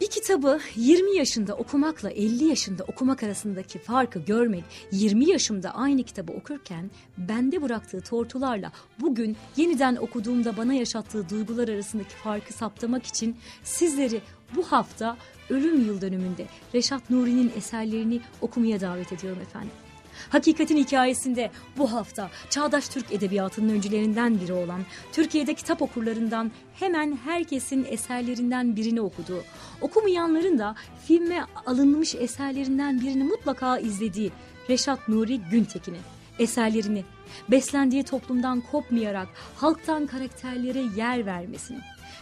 Bir 0.00 0.06
kitabı 0.06 0.60
20 0.76 1.16
yaşında 1.16 1.54
okumakla 1.54 2.10
50 2.10 2.44
yaşında 2.44 2.84
okumak 2.84 3.22
arasındaki 3.22 3.78
farkı 3.78 4.18
görmek, 4.18 4.64
20 4.92 5.30
yaşımda 5.30 5.70
aynı 5.70 6.02
kitabı 6.02 6.32
okurken 6.32 6.90
bende 7.18 7.62
bıraktığı 7.62 8.00
tortularla 8.00 8.72
bugün 9.00 9.36
yeniden 9.56 9.96
okuduğumda 9.96 10.56
bana 10.56 10.74
yaşattığı 10.74 11.28
duygular 11.28 11.68
arasındaki 11.68 12.14
farkı 12.14 12.52
saptamak 12.52 13.06
için 13.06 13.36
sizleri 13.62 14.20
bu 14.56 14.62
hafta 14.62 15.16
ölüm 15.50 15.86
yıl 15.86 16.00
dönümünde 16.00 16.46
Reşat 16.74 17.10
Nuri'nin 17.10 17.52
eserlerini 17.56 18.20
okumaya 18.40 18.80
davet 18.80 19.12
ediyorum 19.12 19.42
efendim. 19.42 19.89
Hakikatin 20.28 20.76
hikayesinde 20.76 21.50
bu 21.76 21.92
hafta 21.92 22.30
çağdaş 22.50 22.88
Türk 22.88 23.12
edebiyatının 23.12 23.68
öncülerinden 23.68 24.40
biri 24.40 24.52
olan 24.52 24.80
Türkiye'de 25.12 25.54
kitap 25.54 25.82
okurlarından 25.82 26.50
hemen 26.74 27.18
herkesin 27.24 27.86
eserlerinden 27.90 28.76
birini 28.76 29.00
okuduğu, 29.00 29.44
okumayanların 29.80 30.58
da 30.58 30.74
filme 31.06 31.44
alınmış 31.66 32.14
eserlerinden 32.14 33.00
birini 33.00 33.24
mutlaka 33.24 33.78
izlediği 33.78 34.32
Reşat 34.70 35.08
Nuri 35.08 35.40
Güntekin'i 35.40 35.98
eserlerini 36.38 37.04
beslendiği 37.50 38.02
toplumdan 38.02 38.60
kopmayarak 38.60 39.28
halktan 39.56 40.06
karakterlere 40.06 40.82
yer 40.96 41.26
vermesini, 41.26 41.78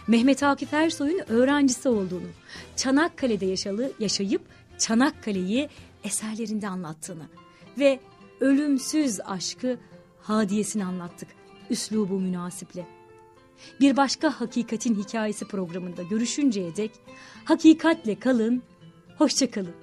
Mehmet 0.07 0.43
Akif 0.43 0.73
Ersoy'un 0.73 1.21
öğrencisi 1.27 1.89
olduğunu, 1.89 2.27
Çanakkale'de 2.75 3.45
yaşalı, 3.45 3.91
yaşayıp 3.99 4.41
Çanakkale'yi 4.77 5.69
eserlerinde 6.03 6.67
anlattığını, 6.67 7.23
ve 7.77 7.99
ölümsüz 8.39 9.19
aşkı 9.25 9.77
hadiyesini 10.21 10.85
anlattık 10.85 11.29
üslubu 11.69 12.19
münasiple. 12.19 12.85
Bir 13.79 13.97
başka 13.97 14.41
Hakikatin 14.41 14.95
Hikayesi 14.95 15.47
programında 15.47 16.03
görüşünceye 16.03 16.75
dek 16.75 16.91
hakikatle 17.45 18.19
kalın, 18.19 18.63
hoşçakalın. 19.17 19.75